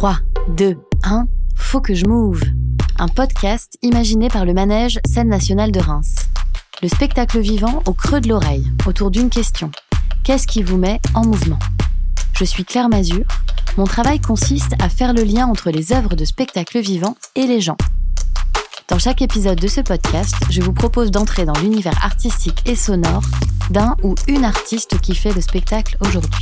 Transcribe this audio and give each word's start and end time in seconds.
3, 0.00 0.16
2, 0.56 0.78
1, 1.02 1.26
faut 1.54 1.82
que 1.82 1.92
je 1.92 2.06
move. 2.06 2.42
Un 2.98 3.08
podcast 3.08 3.76
imaginé 3.82 4.28
par 4.28 4.46
le 4.46 4.54
manège 4.54 4.98
Scène 5.04 5.28
nationale 5.28 5.72
de 5.72 5.78
Reims. 5.78 6.14
Le 6.80 6.88
spectacle 6.88 7.38
vivant 7.38 7.82
au 7.84 7.92
creux 7.92 8.22
de 8.22 8.28
l'oreille, 8.30 8.64
autour 8.86 9.10
d'une 9.10 9.28
question. 9.28 9.70
Qu'est-ce 10.24 10.46
qui 10.46 10.62
vous 10.62 10.78
met 10.78 11.02
en 11.12 11.26
mouvement? 11.26 11.58
Je 12.32 12.46
suis 12.46 12.64
Claire 12.64 12.88
Mazur. 12.88 13.26
Mon 13.76 13.84
travail 13.84 14.22
consiste 14.22 14.72
à 14.82 14.88
faire 14.88 15.12
le 15.12 15.22
lien 15.22 15.46
entre 15.46 15.70
les 15.70 15.92
œuvres 15.92 16.14
de 16.14 16.24
spectacle 16.24 16.80
vivant 16.80 17.14
et 17.36 17.46
les 17.46 17.60
gens. 17.60 17.76
Dans 18.88 18.98
chaque 18.98 19.20
épisode 19.20 19.60
de 19.60 19.68
ce 19.68 19.82
podcast, 19.82 20.34
je 20.48 20.62
vous 20.62 20.72
propose 20.72 21.10
d'entrer 21.10 21.44
dans 21.44 21.60
l'univers 21.60 22.02
artistique 22.02 22.62
et 22.64 22.74
sonore 22.74 23.24
d'un 23.68 23.96
ou 24.02 24.14
une 24.28 24.46
artiste 24.46 24.98
qui 25.02 25.14
fait 25.14 25.34
le 25.34 25.42
spectacle 25.42 25.98
aujourd'hui. 26.00 26.40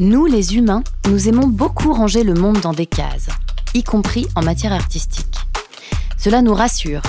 Nous, 0.00 0.24
les 0.24 0.56
humains, 0.56 0.82
nous 1.10 1.28
aimons 1.28 1.46
beaucoup 1.46 1.92
ranger 1.92 2.24
le 2.24 2.32
monde 2.32 2.58
dans 2.60 2.72
des 2.72 2.86
cases, 2.86 3.28
y 3.74 3.82
compris 3.82 4.26
en 4.34 4.40
matière 4.40 4.72
artistique. 4.72 5.36
Cela 6.16 6.40
nous 6.40 6.54
rassure, 6.54 7.02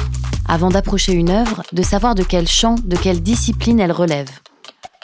avant 0.45 0.67
d'approcher 0.67 1.13
une 1.13 1.29
œuvre, 1.29 1.63
de 1.71 1.83
savoir 1.83 2.15
de 2.15 2.23
quel 2.23 2.49
champ, 2.49 2.75
de 2.83 2.97
quelle 2.97 3.21
discipline 3.21 3.79
elle 3.79 3.93
relève. 3.93 4.27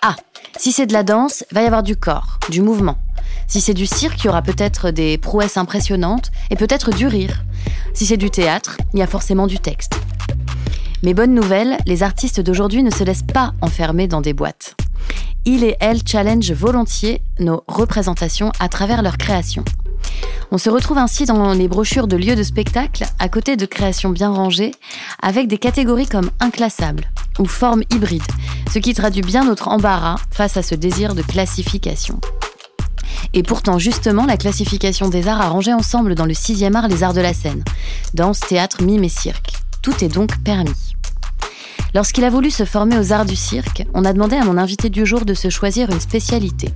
Ah, 0.02 0.18
si 0.58 0.74
c'est 0.74 0.86
de 0.86 0.92
la 0.92 1.04
danse, 1.04 1.46
va 1.54 1.62
y 1.62 1.66
avoir 1.66 1.82
du 1.82 1.96
corps, 1.96 2.40
du 2.50 2.62
mouvement. 2.62 2.98
Si 3.48 3.62
c'est 3.62 3.74
du 3.74 3.86
cirque, 3.86 4.22
il 4.22 4.26
y 4.26 4.30
aura 4.30 4.42
peut-être 4.42 4.92
des 4.92 5.18
prouesses 5.18 5.56
impressionnantes 5.56 6.30
et 6.50 6.58
peut-être 6.58 6.92
du 6.92 7.08
rire. 7.08 7.46
Si 7.94 8.06
c'est 8.06 8.18
du 8.18 8.30
théâtre, 8.30 8.76
il 8.94 9.00
y 9.00 9.04
a 9.04 9.08
forcément 9.08 9.48
du 9.48 9.60
texte. 9.60 9.94
Mais 11.04 11.14
bonne 11.14 11.34
nouvelle, 11.34 11.78
les 11.86 12.04
artistes 12.04 12.42
d'aujourd'hui 12.42 12.84
ne 12.84 12.92
se 12.92 13.06
laissent 13.06 13.24
pas 13.24 13.54
enfermer 13.62 14.10
dans 14.10 14.20
des 14.20 14.34
boîtes 14.34 14.76
il 15.46 15.64
et 15.64 15.76
elle 15.80 16.02
challenge 16.06 16.52
volontiers 16.52 17.22
nos 17.40 17.64
représentations 17.68 18.52
à 18.60 18.70
travers 18.70 19.02
leur 19.02 19.18
création. 19.18 19.64
On 20.52 20.58
se 20.58 20.70
retrouve 20.70 20.98
ainsi 20.98 21.26
dans 21.26 21.54
les 21.54 21.68
brochures 21.68 22.08
de 22.08 22.16
lieux 22.16 22.36
de 22.36 22.44
spectacle, 22.44 23.06
à 23.20 23.30
côté 23.30 23.58
de 23.58 23.66
créations 23.66 24.10
bien 24.10 24.30
rangées, 24.30 24.72
avec 25.22 25.48
des 25.48 25.58
catégories 25.58 26.08
comme 26.08 26.32
inclassables 26.40 27.12
ou 27.40 27.46
formes 27.46 27.84
hybrides, 27.92 28.24
ce 28.72 28.80
qui 28.80 28.94
traduit 28.94 29.22
bien 29.22 29.44
notre 29.44 29.68
embarras 29.68 30.18
face 30.32 30.58
à 30.58 30.64
ce 30.64 30.76
désir 30.76 31.16
de 31.16 31.22
classification. 31.22 32.20
Et 33.34 33.44
pourtant, 33.44 33.78
justement, 33.78 34.26
la 34.26 34.38
classification 34.38 35.10
des 35.10 35.28
arts 35.28 35.42
a 35.42 35.50
rangé 35.50 35.74
ensemble 35.74 36.16
dans 36.16 36.26
le 36.26 36.34
sixième 36.34 36.76
art 36.76 36.88
les 36.88 37.04
arts 37.04 37.14
de 37.14 37.22
la 37.22 37.34
scène, 37.34 37.64
danse, 38.14 38.40
théâtre, 38.40 38.82
mime 38.82 39.04
et 39.04 39.10
cirque. 39.10 39.52
Tout 39.82 40.04
est 40.04 40.14
donc 40.14 40.42
permis. 40.44 40.87
Lorsqu'il 41.94 42.24
a 42.26 42.30
voulu 42.30 42.52
se 42.52 42.66
former 42.66 42.98
aux 42.98 43.14
arts 43.14 43.26
du 43.26 43.36
cirque, 43.36 43.86
on 43.94 44.06
a 44.06 44.14
demandé 44.14 44.36
à 44.36 44.44
mon 44.44 44.58
invité 44.58 44.90
du 44.90 45.06
jour 45.06 45.26
de 45.26 45.34
se 45.34 45.50
choisir 45.50 45.90
une 45.90 46.00
spécialité. 46.00 46.70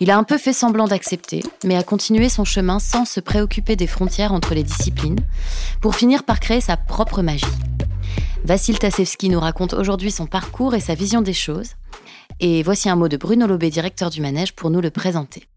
Il 0.00 0.10
a 0.10 0.16
un 0.16 0.22
peu 0.22 0.38
fait 0.38 0.52
semblant 0.52 0.86
d'accepter, 0.86 1.42
mais 1.64 1.76
a 1.76 1.82
continué 1.82 2.28
son 2.28 2.44
chemin 2.44 2.78
sans 2.78 3.04
se 3.04 3.18
préoccuper 3.18 3.74
des 3.74 3.88
frontières 3.88 4.32
entre 4.32 4.54
les 4.54 4.62
disciplines, 4.62 5.18
pour 5.80 5.96
finir 5.96 6.24
par 6.24 6.38
créer 6.38 6.60
sa 6.60 6.76
propre 6.76 7.22
magie. 7.22 7.44
Vassil 8.44 8.78
Tassevski 8.78 9.28
nous 9.28 9.40
raconte 9.40 9.74
aujourd'hui 9.74 10.12
son 10.12 10.26
parcours 10.26 10.74
et 10.74 10.80
sa 10.80 10.94
vision 10.94 11.20
des 11.20 11.32
choses. 11.32 11.72
Et 12.40 12.62
voici 12.62 12.88
un 12.88 12.96
mot 12.96 13.08
de 13.08 13.16
Bruno 13.16 13.46
Lobé, 13.46 13.70
directeur 13.70 14.10
du 14.10 14.20
manège, 14.20 14.54
pour 14.54 14.70
nous 14.70 14.80
le 14.80 14.90
présenter. 14.90 15.48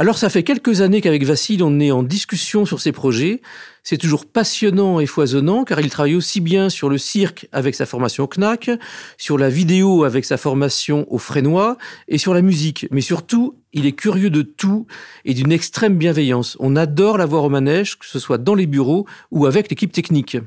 Alors 0.00 0.16
ça 0.16 0.30
fait 0.30 0.44
quelques 0.44 0.80
années 0.80 1.02
qu'avec 1.02 1.24
Vassil, 1.24 1.62
on 1.62 1.78
est 1.78 1.90
en 1.90 2.02
discussion 2.02 2.64
sur 2.64 2.80
ces 2.80 2.90
projets. 2.90 3.42
C'est 3.82 3.98
toujours 3.98 4.24
passionnant 4.24 4.98
et 4.98 5.04
foisonnant 5.04 5.64
car 5.64 5.78
il 5.78 5.90
travaille 5.90 6.14
aussi 6.14 6.40
bien 6.40 6.70
sur 6.70 6.88
le 6.88 6.96
cirque 6.96 7.48
avec 7.52 7.74
sa 7.74 7.84
formation 7.84 8.24
au 8.24 8.26
CNAC, 8.26 8.70
sur 9.18 9.36
la 9.36 9.50
vidéo 9.50 10.04
avec 10.04 10.24
sa 10.24 10.38
formation 10.38 11.04
au 11.12 11.18
Frénois 11.18 11.76
et 12.08 12.16
sur 12.16 12.32
la 12.32 12.40
musique. 12.40 12.86
Mais 12.90 13.02
surtout, 13.02 13.56
il 13.74 13.84
est 13.84 13.92
curieux 13.92 14.30
de 14.30 14.40
tout 14.40 14.86
et 15.26 15.34
d'une 15.34 15.52
extrême 15.52 15.96
bienveillance. 15.96 16.56
On 16.60 16.76
adore 16.76 17.18
l'avoir 17.18 17.44
au 17.44 17.50
manège, 17.50 17.98
que 17.98 18.06
ce 18.06 18.18
soit 18.18 18.38
dans 18.38 18.54
les 18.54 18.66
bureaux 18.66 19.04
ou 19.30 19.44
avec 19.44 19.68
l'équipe 19.68 19.92
technique. 19.92 20.38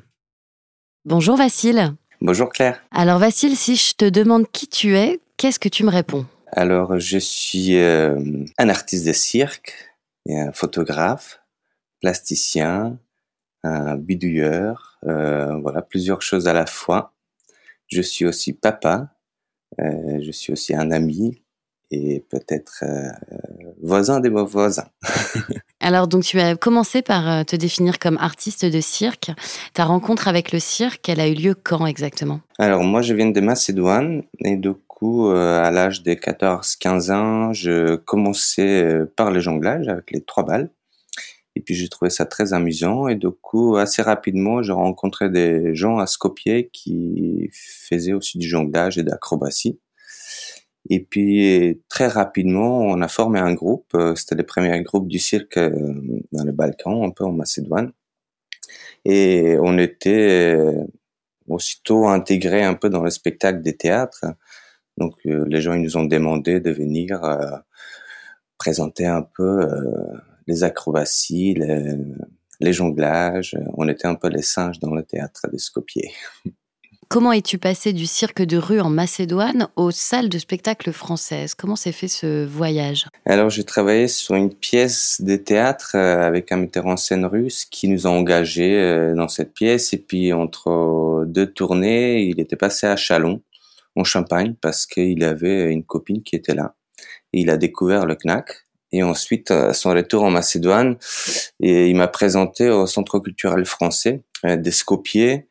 Bonjour 1.06 1.38
Vassil. 1.38 1.94
Bonjour 2.22 2.50
Claire. 2.50 2.82
Alors 2.90 3.20
Vassil, 3.20 3.56
si 3.56 3.76
je 3.76 3.94
te 3.94 4.10
demande 4.10 4.48
qui 4.52 4.67
tu 4.67 4.98
es, 4.98 5.20
qu'est-ce 5.38 5.60
que 5.60 5.70
tu 5.70 5.83
me 5.83 5.92
réponds? 5.92 6.26
Alors, 6.55 6.99
je 6.99 7.17
suis 7.17 7.77
euh, 7.77 8.45
un 8.58 8.69
artiste 8.69 9.08
de 9.08 9.14
cirque, 9.14 9.73
et 10.25 10.39
un 10.39 10.52
photographe, 10.53 11.41
plasticien, 11.99 12.97
un 13.64 13.95
bidouilleur, 13.97 14.99
euh, 15.05 15.58
voilà, 15.58 15.81
plusieurs 15.81 16.21
choses 16.21 16.47
à 16.47 16.53
la 16.53 16.65
fois. 16.65 17.14
Je 17.87 18.02
suis 18.02 18.25
aussi 18.25 18.53
papa, 18.53 19.09
euh, 19.80 20.19
je 20.21 20.31
suis 20.31 20.53
aussi 20.53 20.73
un 20.75 20.91
ami 20.91 21.41
et 21.91 22.21
peut-être 22.30 22.83
voisin 23.83 24.20
des 24.20 24.30
voisins. 24.30 24.87
Alors, 25.80 26.08
donc, 26.08 26.23
tu 26.23 26.39
as 26.39 26.55
commencé 26.55 27.03
par 27.03 27.45
te 27.45 27.55
définir 27.55 27.99
comme 27.99 28.17
artiste 28.17 28.65
de 28.65 28.81
cirque. 28.81 29.30
Ta 29.73 29.85
rencontre 29.85 30.27
avec 30.27 30.52
le 30.52 30.59
cirque, 30.59 31.08
elle 31.09 31.20
a 31.20 31.27
eu 31.27 31.35
lieu 31.35 31.53
quand 31.53 31.85
exactement? 31.85 32.39
Alors, 32.58 32.83
moi, 32.83 33.03
je 33.03 33.14
viens 33.14 33.30
de 33.30 33.41
Macédoine 33.41 34.23
et 34.39 34.55
donc 34.55 34.80
euh, 35.03 35.61
à 35.61 35.71
l'âge 35.71 36.03
de 36.03 36.14
14-15 36.14 37.11
ans, 37.11 37.53
je 37.53 37.95
commençais 37.95 38.83
euh, 38.83 39.05
par 39.15 39.31
le 39.31 39.39
jonglage 39.39 39.87
avec 39.87 40.11
les 40.11 40.21
trois 40.21 40.45
balles. 40.45 40.69
Et 41.55 41.61
puis 41.61 41.75
j'ai 41.75 41.89
trouvé 41.89 42.09
ça 42.09 42.25
très 42.25 42.53
amusant 42.53 43.08
et 43.08 43.15
du 43.15 43.30
coup 43.30 43.75
assez 43.75 44.02
rapidement 44.02 44.64
je 44.64 44.71
rencontrais 44.71 45.30
des 45.30 45.75
gens 45.75 45.99
à 45.99 46.08
Skopje 46.08 46.69
qui 46.71 47.49
faisaient 47.53 48.14
aussi 48.14 48.39
du 48.39 48.47
jonglage 48.47 48.97
et 48.97 49.03
d'acrobatie. 49.03 49.80
Et 50.89 50.99
puis 51.02 51.81
très 51.89 52.08
rapidement 52.08 52.80
on 52.80 53.02
a 53.02 53.08
formé 53.08 53.39
un 53.39 53.53
groupe, 53.53 53.93
euh, 53.95 54.15
c'était 54.15 54.35
le 54.35 54.43
premier 54.43 54.81
groupe 54.81 55.08
du 55.08 55.20
cirque 55.20 55.59
dans 55.59 56.43
le 56.43 56.52
Balkan, 56.52 57.05
un 57.05 57.11
peu 57.11 57.23
en 57.25 57.31
Macédoine. 57.33 57.91
Et 59.05 59.58
on 59.61 59.77
était 59.77 60.58
aussitôt 61.47 62.08
intégré 62.08 62.64
un 62.64 62.73
peu 62.73 62.89
dans 62.89 63.03
le 63.03 63.09
spectacle 63.09 63.61
des 63.61 63.75
théâtres. 63.75 64.25
Donc 64.98 65.15
euh, 65.26 65.45
les 65.48 65.61
gens 65.61 65.73
ils 65.73 65.81
nous 65.81 65.98
ont 65.98 66.05
demandé 66.05 66.59
de 66.59 66.71
venir 66.71 67.23
euh, 67.23 67.37
présenter 68.58 69.05
un 69.05 69.21
peu 69.21 69.61
euh, 69.61 69.92
les 70.48 70.64
acrobaties, 70.64 71.55
les, 71.55 71.95
les, 72.59 72.73
jonglages. 72.73 73.58
On 73.76 73.87
était 73.87 74.08
un 74.08 74.15
peu 74.15 74.27
les 74.30 74.42
singes 74.42 74.80
dans 74.80 74.93
le 74.93 75.03
théâtre 75.03 75.48
de 75.52 75.58
Skopje. 75.58 76.09
Comment 77.09 77.32
es-tu 77.32 77.59
passé 77.59 77.93
du 77.93 78.08
cirque 78.08 78.42
de 78.42 78.58
rue 78.58 78.80
en 78.80 78.89
Macédoine 78.89 79.67
aux 79.76 79.92
salles 79.92 80.30
de 80.30 80.39
spectacle 80.39 80.92
françaises? 80.92 81.53
Comment 81.53 81.76
s'est 81.76 81.92
fait 81.92 82.08
ce 82.08 82.43
voyage? 82.43 83.08
Alors 83.26 83.52
j'ai 83.52 83.64
travaillé 83.64 84.08
sur 84.08 84.33
une 84.33 84.52
pièce 84.52 85.21
de 85.21 85.36
théâtre 85.36 85.95
avec 85.95 86.52
un 86.52 86.58
metteur 86.58 86.87
en 86.87 86.98
scène 86.98 87.26
russe 87.26 87.65
qui 87.65 87.87
nous 87.87 88.08
a 88.08 88.09
engagés 88.09 89.14
dans 89.15 89.27
cette 89.27 89.53
pièce 89.53 89.93
et 89.93 89.99
puis 89.99 90.33
entre 90.33 91.26
deux 91.27 91.52
tournées, 91.52 92.23
il 92.23 92.39
était 92.39 92.55
passé 92.55 92.87
à 92.87 92.95
Chalon 92.95 93.42
en 93.95 94.04
Champagne 94.04 94.55
parce 94.61 94.86
qu'il 94.86 95.23
avait 95.23 95.71
une 95.71 95.83
copine 95.83 96.23
qui 96.23 96.36
était 96.36 96.55
là. 96.55 96.76
Il 97.31 97.49
a 97.49 97.58
découvert 97.58 98.05
le 98.05 98.15
CNAC. 98.15 98.64
Et 98.95 99.02
ensuite, 99.02 99.49
à 99.49 99.73
son 99.73 99.89
retour 99.89 100.21
en 100.21 100.30
Macédoine, 100.30 100.98
et 101.59 101.89
il 101.89 101.95
m'a 101.95 102.08
présenté 102.08 102.70
au 102.70 102.86
Centre 102.86 103.17
culturel 103.17 103.65
français 103.65 104.21
euh, 104.45 104.55
des 104.55 104.70
Skopje. 104.70 105.45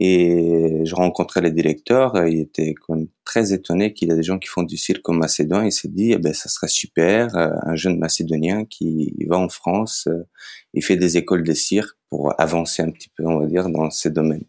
Et 0.00 0.82
je 0.84 0.94
rencontrais 0.94 1.40
les 1.40 1.50
directeurs. 1.50 2.26
Il 2.26 2.40
était 2.40 2.72
comme 2.74 3.08
très 3.24 3.52
étonné 3.52 3.92
qu'il 3.92 4.08
y 4.08 4.12
a 4.12 4.14
des 4.14 4.22
gens 4.22 4.38
qui 4.38 4.48
font 4.48 4.62
du 4.62 4.76
cirque 4.76 5.06
en 5.08 5.12
Macédoine. 5.12 5.66
Il 5.66 5.72
s'est 5.72 5.88
dit, 5.88 6.12
eh 6.12 6.18
ben, 6.18 6.32
ça 6.32 6.48
serait 6.48 6.68
super, 6.68 7.36
euh, 7.36 7.50
un 7.62 7.74
jeune 7.74 7.98
Macédonien 7.98 8.64
qui 8.64 9.14
va 9.26 9.38
en 9.38 9.48
France, 9.48 10.06
euh, 10.08 10.22
il 10.72 10.82
fait 10.82 10.96
des 10.96 11.16
écoles 11.16 11.42
de 11.42 11.52
cirque 11.52 11.96
pour 12.08 12.32
avancer 12.40 12.82
un 12.82 12.90
petit 12.90 13.10
peu, 13.14 13.26
on 13.26 13.40
va 13.40 13.46
dire, 13.46 13.68
dans 13.68 13.90
ces 13.90 14.10
domaines. 14.10 14.44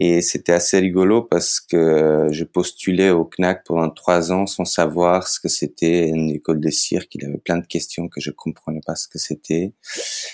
Et 0.00 0.22
c'était 0.22 0.52
assez 0.52 0.78
rigolo 0.78 1.22
parce 1.22 1.60
que 1.60 2.28
je 2.30 2.44
postulais 2.44 3.10
au 3.10 3.24
CNAC 3.24 3.64
pendant 3.64 3.90
trois 3.90 4.32
ans 4.32 4.46
sans 4.46 4.64
savoir 4.64 5.28
ce 5.28 5.38
que 5.38 5.48
c'était 5.48 6.08
une 6.08 6.30
école 6.30 6.60
de 6.60 6.70
cirque. 6.70 7.14
Il 7.14 7.22
y 7.22 7.26
avait 7.26 7.38
plein 7.38 7.58
de 7.58 7.66
questions 7.66 8.08
que 8.08 8.20
je 8.20 8.30
comprenais 8.30 8.80
pas 8.84 8.96
ce 8.96 9.06
que 9.06 9.18
c'était. 9.18 9.74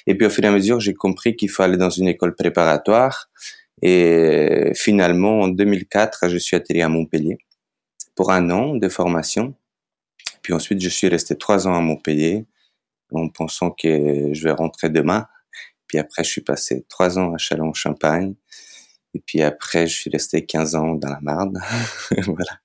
Et 0.06 0.14
puis 0.14 0.26
au 0.26 0.30
fur 0.30 0.44
et 0.44 0.46
à 0.46 0.52
mesure, 0.52 0.80
j'ai 0.80 0.94
compris 0.94 1.36
qu'il 1.36 1.50
fallait 1.50 1.76
dans 1.76 1.90
une 1.90 2.08
école 2.08 2.34
préparatoire. 2.34 3.28
Et 3.82 4.72
finalement, 4.74 5.40
en 5.40 5.48
2004, 5.48 6.28
je 6.28 6.38
suis 6.38 6.56
atterri 6.56 6.82
à 6.82 6.88
Montpellier 6.88 7.38
pour 8.14 8.32
un 8.32 8.50
an 8.50 8.74
de 8.74 8.88
formation. 8.88 9.54
Puis 10.42 10.52
ensuite, 10.52 10.80
je 10.80 10.88
suis 10.88 11.08
resté 11.08 11.36
trois 11.36 11.68
ans 11.68 11.74
à 11.74 11.80
Montpellier 11.80 12.46
en 13.12 13.28
pensant 13.28 13.70
que 13.70 14.30
je 14.32 14.42
vais 14.44 14.52
rentrer 14.52 14.88
demain. 14.88 15.26
Puis 15.86 15.98
après, 15.98 16.24
je 16.24 16.30
suis 16.30 16.40
passé 16.42 16.84
trois 16.88 17.18
ans 17.18 17.34
à 17.34 17.38
Châlons-Champagne. 17.38 18.34
Et 19.14 19.20
puis 19.24 19.42
après, 19.42 19.86
je 19.86 19.94
suis 19.94 20.10
resté 20.10 20.44
15 20.44 20.74
ans 20.74 20.94
dans 20.94 21.08
la 21.08 21.20
Marne. 21.20 21.60
voilà. 22.26 22.60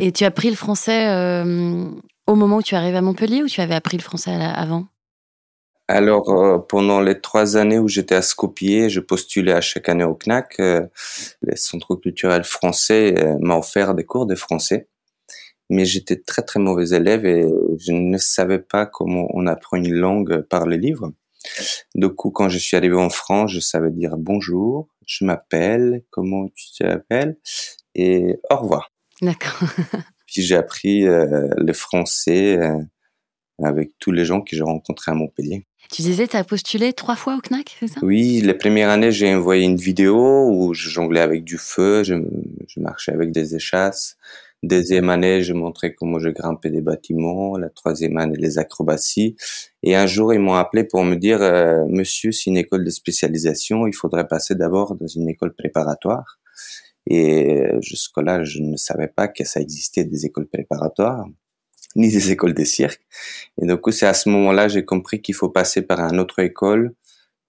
Et 0.00 0.12
tu 0.12 0.24
as 0.24 0.28
appris 0.28 0.50
le 0.50 0.56
français 0.56 1.08
euh, 1.08 1.88
au 2.26 2.34
moment 2.34 2.58
où 2.58 2.62
tu 2.62 2.74
arrives 2.74 2.94
à 2.94 3.02
Montpellier 3.02 3.42
ou 3.42 3.48
tu 3.48 3.60
avais 3.60 3.74
appris 3.74 3.96
le 3.96 4.02
français 4.02 4.32
avant? 4.32 4.86
Alors, 5.88 6.30
euh, 6.30 6.58
pendant 6.58 7.00
les 7.00 7.20
trois 7.20 7.56
années 7.56 7.78
où 7.78 7.88
j'étais 7.88 8.16
à 8.16 8.22
Skopje, 8.22 8.88
je 8.88 9.00
postulais 9.00 9.52
à 9.52 9.60
chaque 9.60 9.88
année 9.88 10.04
au 10.04 10.14
CNAC. 10.14 10.56
Euh, 10.60 10.86
le 11.42 11.56
Centre 11.56 11.94
culturel 11.96 12.44
français 12.44 13.36
m'a 13.40 13.56
offert 13.56 13.94
des 13.94 14.04
cours 14.04 14.26
de 14.26 14.34
français. 14.34 14.88
mais 15.68 15.84
j'étais 15.84 16.16
très 16.16 16.42
très 16.42 16.60
mauvais 16.60 16.90
élève 16.90 17.26
et 17.26 17.44
je 17.78 17.90
ne 17.90 18.18
savais 18.18 18.60
pas 18.60 18.86
comment 18.86 19.26
on 19.34 19.48
apprend 19.48 19.76
une 19.76 19.92
langue 19.92 20.42
par 20.42 20.66
les 20.66 20.78
livres. 20.78 21.12
Du 21.94 22.08
coup, 22.08 22.30
quand 22.30 22.48
je 22.48 22.58
suis 22.58 22.76
arrivé 22.76 22.96
en 22.96 23.10
France, 23.10 23.52
je 23.52 23.60
savais 23.60 23.90
dire 23.90 24.16
bonjour, 24.16 24.88
je 25.06 25.24
m'appelle, 25.24 26.02
comment 26.10 26.48
tu 26.54 26.66
t'appelles, 26.78 27.36
et 27.94 28.36
au 28.50 28.56
revoir. 28.56 28.90
D'accord. 29.22 29.60
Puis 30.26 30.42
j'ai 30.42 30.56
appris 30.56 31.06
euh, 31.06 31.48
le 31.56 31.72
français 31.72 32.58
euh, 32.58 32.78
avec 33.62 33.92
tous 33.98 34.12
les 34.12 34.24
gens 34.24 34.40
que 34.40 34.54
j'ai 34.56 34.62
rencontrés 34.62 35.12
à 35.12 35.14
Montpellier. 35.14 35.66
Tu 35.92 36.02
disais, 36.02 36.26
tu 36.26 36.36
as 36.36 36.42
postulé 36.42 36.92
trois 36.92 37.14
fois 37.14 37.36
au 37.36 37.40
CNAC, 37.40 37.76
c'est 37.78 37.86
ça? 37.86 38.00
Oui, 38.02 38.40
les 38.40 38.54
premières 38.54 38.90
années, 38.90 39.12
j'ai 39.12 39.32
envoyé 39.32 39.64
une 39.64 39.76
vidéo 39.76 40.48
où 40.50 40.74
je 40.74 40.88
jonglais 40.88 41.20
avec 41.20 41.44
du 41.44 41.58
feu, 41.58 42.02
je, 42.02 42.14
je 42.66 42.80
marchais 42.80 43.12
avec 43.12 43.30
des 43.30 43.54
échasses. 43.54 44.16
Deuxième 44.66 45.10
année, 45.10 45.44
je 45.44 45.52
montrais 45.52 45.94
comment 45.94 46.18
je 46.18 46.28
grimpais 46.28 46.70
des 46.70 46.80
bâtiments. 46.80 47.56
La 47.56 47.70
troisième 47.70 48.16
année, 48.16 48.36
les 48.36 48.58
acrobaties. 48.58 49.36
Et 49.84 49.94
un 49.94 50.08
jour, 50.08 50.34
ils 50.34 50.40
m'ont 50.40 50.54
appelé 50.54 50.82
pour 50.82 51.04
me 51.04 51.14
dire, 51.14 51.40
euh, 51.40 51.84
Monsieur, 51.88 52.32
c'est 52.32 52.50
une 52.50 52.56
école 52.56 52.84
de 52.84 52.90
spécialisation. 52.90 53.86
Il 53.86 53.94
faudrait 53.94 54.26
passer 54.26 54.56
d'abord 54.56 54.96
dans 54.96 55.06
une 55.06 55.28
école 55.28 55.54
préparatoire. 55.54 56.40
Et 57.06 57.60
euh, 57.60 57.80
jusque-là, 57.80 58.42
je 58.42 58.60
ne 58.60 58.76
savais 58.76 59.06
pas 59.06 59.28
que 59.28 59.44
ça 59.44 59.60
existait 59.60 60.02
des 60.04 60.26
écoles 60.26 60.48
préparatoires, 60.48 61.24
ni 61.94 62.10
des 62.10 62.32
écoles 62.32 62.54
de 62.54 62.64
cirque. 62.64 63.06
Et 63.62 63.66
du 63.66 63.76
coup, 63.76 63.92
c'est 63.92 64.06
à 64.06 64.14
ce 64.14 64.28
moment-là, 64.30 64.66
j'ai 64.66 64.84
compris 64.84 65.22
qu'il 65.22 65.36
faut 65.36 65.50
passer 65.50 65.82
par 65.82 66.00
une 66.00 66.18
autre 66.18 66.40
école 66.40 66.92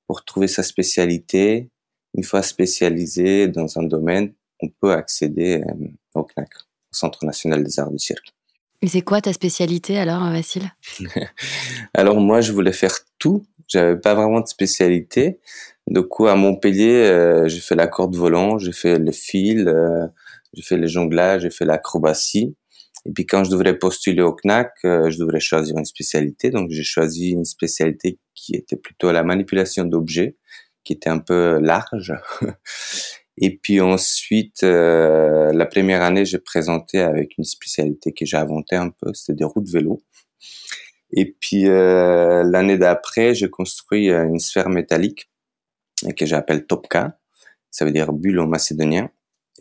pour 0.06 0.24
trouver 0.24 0.48
sa 0.48 0.62
spécialité. 0.62 1.72
Une 2.14 2.24
fois 2.24 2.44
spécialisé 2.44 3.48
dans 3.48 3.80
un 3.80 3.84
domaine, 3.84 4.36
on 4.62 4.70
peut 4.70 4.92
accéder 4.92 5.64
euh, 5.68 5.88
au 6.14 6.24
CNAC, 6.24 6.50
Centre 6.98 7.26
national 7.26 7.64
des 7.64 7.80
arts 7.80 7.92
du 7.92 8.00
cirque. 8.00 8.34
Et 8.82 8.88
c'est 8.88 9.02
quoi 9.02 9.22
ta 9.22 9.34
spécialité 9.34 9.98
alors, 9.98 10.30
Vasile 10.30 10.72
Alors 11.94 12.20
moi, 12.20 12.42
je 12.42 12.52
voulais 12.52 12.74
faire 12.74 12.96
tout. 13.18 13.46
J'avais 13.68 14.00
pas 14.00 14.14
vraiment 14.14 14.40
de 14.40 14.48
spécialité. 14.48 15.40
Du 15.88 16.04
coup, 16.04 16.28
à 16.28 16.36
Montpellier, 16.36 17.06
euh, 17.06 17.48
j'ai 17.48 17.60
fait 17.60 17.76
la 17.76 17.88
corde 17.88 18.16
volant, 18.16 18.58
j'ai 18.60 18.72
fait 18.72 19.00
le 19.00 19.12
fil, 19.12 19.68
euh, 19.68 20.06
j'ai 20.54 20.62
fait 20.62 20.78
le 20.78 20.88
jonglage, 20.88 21.42
j'ai 21.42 21.50
fait 21.50 21.66
l'acrobatie. 21.66 22.56
Et 23.06 23.12
puis 23.12 23.26
quand 23.26 23.44
je 23.44 23.52
devrais 23.52 23.78
postuler 23.78 24.22
au 24.22 24.34
CNAC, 24.34 24.72
euh, 24.86 25.10
je 25.10 25.18
devrais 25.18 25.40
choisir 25.40 25.78
une 25.78 25.86
spécialité. 25.86 26.52
Donc 26.52 26.70
j'ai 26.72 26.84
choisi 26.84 27.32
une 27.32 27.46
spécialité 27.46 28.20
qui 28.36 28.56
était 28.56 28.76
plutôt 28.76 29.12
la 29.12 29.24
manipulation 29.24 29.86
d'objets, 29.86 30.38
qui 30.84 30.94
était 30.94 31.10
un 31.10 31.20
peu 31.20 31.60
large. 31.60 32.14
Et 33.40 33.56
puis 33.58 33.82
ensuite, 33.82 34.64
la 34.64 35.66
première 35.66 36.02
année, 36.02 36.26
j'ai 36.26 36.40
présenté 36.40 37.00
avec 37.00 37.38
une 37.38 37.44
spécialité 37.44 38.12
que 38.12 38.26
j'ai 38.26 38.38
inventée 38.38 38.76
un 38.76 38.90
peu, 38.90 39.14
c'était 39.14 39.38
des 39.38 39.46
roues 39.46 39.62
de 39.62 39.70
vélo. 39.70 40.02
Et 41.12 41.26
puis 41.40 41.64
l'année 41.64 42.78
d'après, 42.78 43.36
j'ai 43.36 43.50
construit 43.50 44.10
une 44.10 44.40
sphère 44.40 44.70
métallique 44.70 45.30
que 46.16 46.26
j'appelle 46.26 46.66
Topka. 46.66 47.18
Ça 47.70 47.86
veut 47.86 47.92
dire 47.92 48.12
bulle 48.12 48.40
en 48.40 48.48
macédonien. 48.48 49.10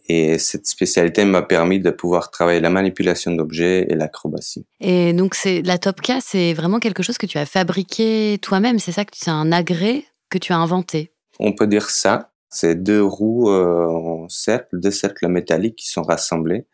Et 0.09 0.39
cette 0.39 0.67
spécialité 0.67 1.25
m'a 1.25 1.43
permis 1.43 1.81
de 1.81 1.91
pouvoir 1.91 2.31
travailler 2.31 2.61
la 2.61 2.71
manipulation 2.71 3.33
d'objets 3.33 3.87
et 3.91 3.97
l'acrobatie. 3.97 4.65
Et 4.79 5.13
donc, 5.13 5.35
c'est 5.35 5.63
la 5.63 5.79
Topka, 5.79 6.21
c'est 6.21 6.53
vraiment 6.53 6.79
quelque 6.79 7.03
chose 7.03 7.19
que 7.19 7.27
tu 7.27 7.39
as 7.39 7.47
fabriqué 7.47 8.39
toi-même. 8.41 8.79
C'est 8.79 8.93
ça 8.93 9.05
que 9.05 9.11
c'est 9.17 9.31
un 9.31 9.51
agrès 9.51 10.05
que 10.31 10.39
tu 10.39 10.53
as 10.53 10.59
inventé? 10.59 11.11
On 11.41 11.53
peut 11.53 11.67
dire 11.67 11.91
ça. 11.91 12.31
C'est 12.49 12.83
deux 12.83 13.03
roues 13.03 13.51
euh, 13.51 13.87
en 13.87 14.29
cercle, 14.29 14.79
deux 14.81 14.91
cercles 14.91 15.29
métalliques 15.29 15.77
qui 15.77 15.89
sont 15.89 16.03
rassemblés. 16.03 16.67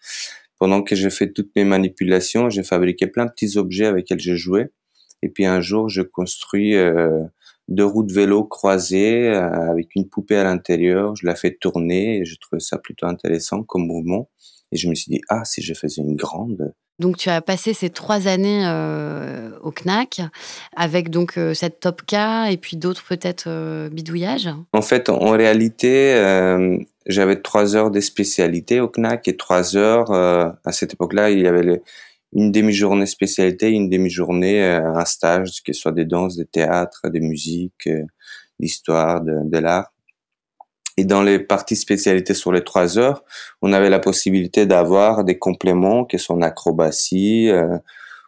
Pendant 0.59 0.83
que 0.83 0.95
j'ai 0.95 1.11
fait 1.11 1.33
toutes 1.33 1.51
mes 1.57 1.65
manipulations, 1.65 2.51
j'ai 2.51 2.63
fabriqué 2.63 3.07
plein 3.07 3.27
de 3.27 3.31
petits 3.31 3.59
objets 3.59 3.87
avec 3.87 4.05
lesquels 4.05 4.21
j'ai 4.21 4.37
joué. 4.37 4.69
Et 5.23 5.29
puis 5.29 5.47
un 5.47 5.61
jour, 5.61 5.89
je 5.89 6.03
construis 6.03 6.77
euh, 6.77 7.23
deux 7.69 7.85
roues 7.85 8.05
de 8.05 8.13
vélo 8.13 8.45
croisées 8.45 9.29
euh, 9.29 9.71
avec 9.71 9.95
une 9.95 10.09
poupée 10.09 10.37
à 10.37 10.45
l'intérieur. 10.45 11.17
Je 11.17 11.27
la 11.27 11.35
fais 11.35 11.55
tourner 11.55 12.19
et 12.19 12.25
je 12.25 12.37
trouvais 12.39 12.61
ça 12.61 12.79
plutôt 12.79 13.07
intéressant 13.07 13.63
comme 13.63 13.87
mouvement. 13.87 14.29
Et 14.73 14.77
je 14.77 14.89
me 14.89 14.95
suis 14.95 15.11
dit, 15.11 15.21
ah, 15.29 15.45
si 15.45 15.63
je 15.63 15.75
faisais 15.75 16.03
une 16.03 16.17
grande. 16.17 16.75
Donc, 16.99 17.17
tu 17.17 17.29
as 17.29 17.41
passé 17.41 17.75
ces 17.75 17.91
trois 17.91 18.27
années 18.27 18.67
euh, 18.67 19.51
au 19.63 19.71
CNAC 19.71 20.21
avec 20.77 21.11
donc 21.11 21.39
euh, 21.39 21.55
cette 21.55 21.79
Top 21.81 22.03
K 22.03 22.15
et 22.51 22.57
puis 22.57 22.77
d'autres 22.77 23.05
peut-être 23.07 23.89
bidouillages? 23.89 24.51
En 24.73 24.83
fait, 24.83 25.09
en 25.09 25.31
réalité, 25.31 26.15
j'avais 27.07 27.41
trois 27.41 27.77
heures 27.77 27.91
de 27.91 28.01
spécialité 28.01 28.81
au 28.81 28.89
CNAC 28.89 29.29
et 29.29 29.37
trois 29.37 29.77
heures, 29.77 30.11
à 30.13 30.73
cette 30.73 30.95
époque-là, 30.95 31.31
il 31.31 31.41
y 31.41 31.47
avait 31.47 31.63
les, 31.63 31.83
une 32.33 32.51
demi-journée 32.51 33.07
spécialité, 33.07 33.71
une 33.71 33.91
demi-journée 33.91 34.65
euh, 34.65 34.95
un 34.95 35.05
stage, 35.05 35.63
que 35.63 35.73
ce 35.73 35.81
soit 35.81 35.93
des 35.93 36.05
danses, 36.05 36.37
des 36.37 36.47
théâtres, 36.47 37.09
des 37.09 37.21
musiques, 37.21 37.87
euh, 37.87 38.05
d'histoire, 38.59 39.21
de, 39.23 39.39
de 39.45 39.59
l'art. 39.59 39.92
Et 40.97 41.05
dans 41.05 41.23
les 41.23 41.39
parties 41.39 41.77
spécialités 41.77 42.35
sur 42.35 42.53
les 42.53 42.65
trois 42.65 42.99
heures, 42.99 43.25
on 43.63 43.73
avait 43.73 43.91
la 43.91 43.99
possibilité 43.99 44.67
d'avoir 44.67 45.25
des 45.25 45.39
compléments 45.39 46.05
qui 46.05 46.19
sont 46.19 46.43
acrobatie 46.43 47.49
euh, 47.49 47.79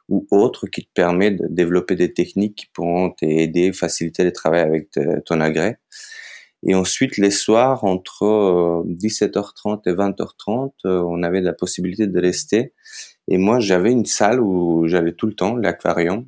ou 0.09 0.27
autres 0.31 0.67
qui 0.67 0.83
te 0.85 0.91
permettent 0.95 1.41
de 1.41 1.49
développer 1.49 1.95
des 1.95 2.13
techniques 2.13 2.57
qui 2.57 2.67
pourront 2.73 3.11
t'aider, 3.11 3.73
faciliter 3.73 4.25
le 4.25 4.33
travail 4.33 4.61
avec 4.61 4.89
ton 5.25 5.41
agrès. 5.41 5.79
Et 6.67 6.75
ensuite, 6.75 7.19
les 7.19 7.31
soirs, 7.31 7.85
entre 7.85 8.85
17h30 8.87 9.83
et 9.87 9.93
20h30, 9.93 10.73
on 10.85 11.23
avait 11.23 11.43
la 11.43 11.53
possibilité 11.53 12.07
de 12.07 12.21
rester 12.21 12.73
et 13.29 13.39
moi, 13.39 13.59
j'avais 13.61 13.91
une 13.91 14.05
salle 14.05 14.41
où 14.41 14.87
j'allais 14.87 15.13
tout 15.13 15.27
le 15.27 15.35
temps, 15.35 15.57
l'aquarium, 15.57 16.27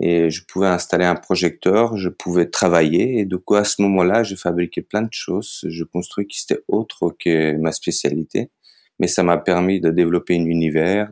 et 0.00 0.30
je 0.30 0.44
pouvais 0.44 0.66
installer 0.66 1.04
un 1.04 1.14
projecteur, 1.14 1.96
je 1.96 2.08
pouvais 2.08 2.46
travailler. 2.46 3.20
Et 3.20 3.24
du 3.24 3.38
coup, 3.38 3.54
à 3.54 3.64
ce 3.64 3.80
moment-là, 3.82 4.22
j'ai 4.22 4.36
fabriqué 4.36 4.82
plein 4.82 5.02
de 5.02 5.12
choses. 5.12 5.64
Je 5.66 5.84
construis 5.84 6.26
qui 6.26 6.40
c'était 6.40 6.62
autre 6.68 7.14
que 7.18 7.56
ma 7.56 7.72
spécialité, 7.72 8.50
mais 8.98 9.06
ça 9.08 9.22
m'a 9.22 9.38
permis 9.38 9.80
de 9.80 9.90
développer 9.90 10.36
un 10.36 10.44
univers 10.44 11.10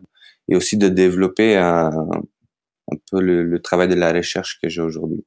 et 0.49 0.57
aussi 0.57 0.77
de 0.77 0.89
développer 0.89 1.57
un, 1.57 1.91
un 1.91 2.97
peu 3.11 3.21
le, 3.21 3.43
le 3.43 3.63
travail 3.63 3.89
de 3.89 3.95
la 3.95 4.13
recherche 4.13 4.59
que 4.63 4.69
j'ai 4.69 4.83
aujourd'hui. 4.83 5.25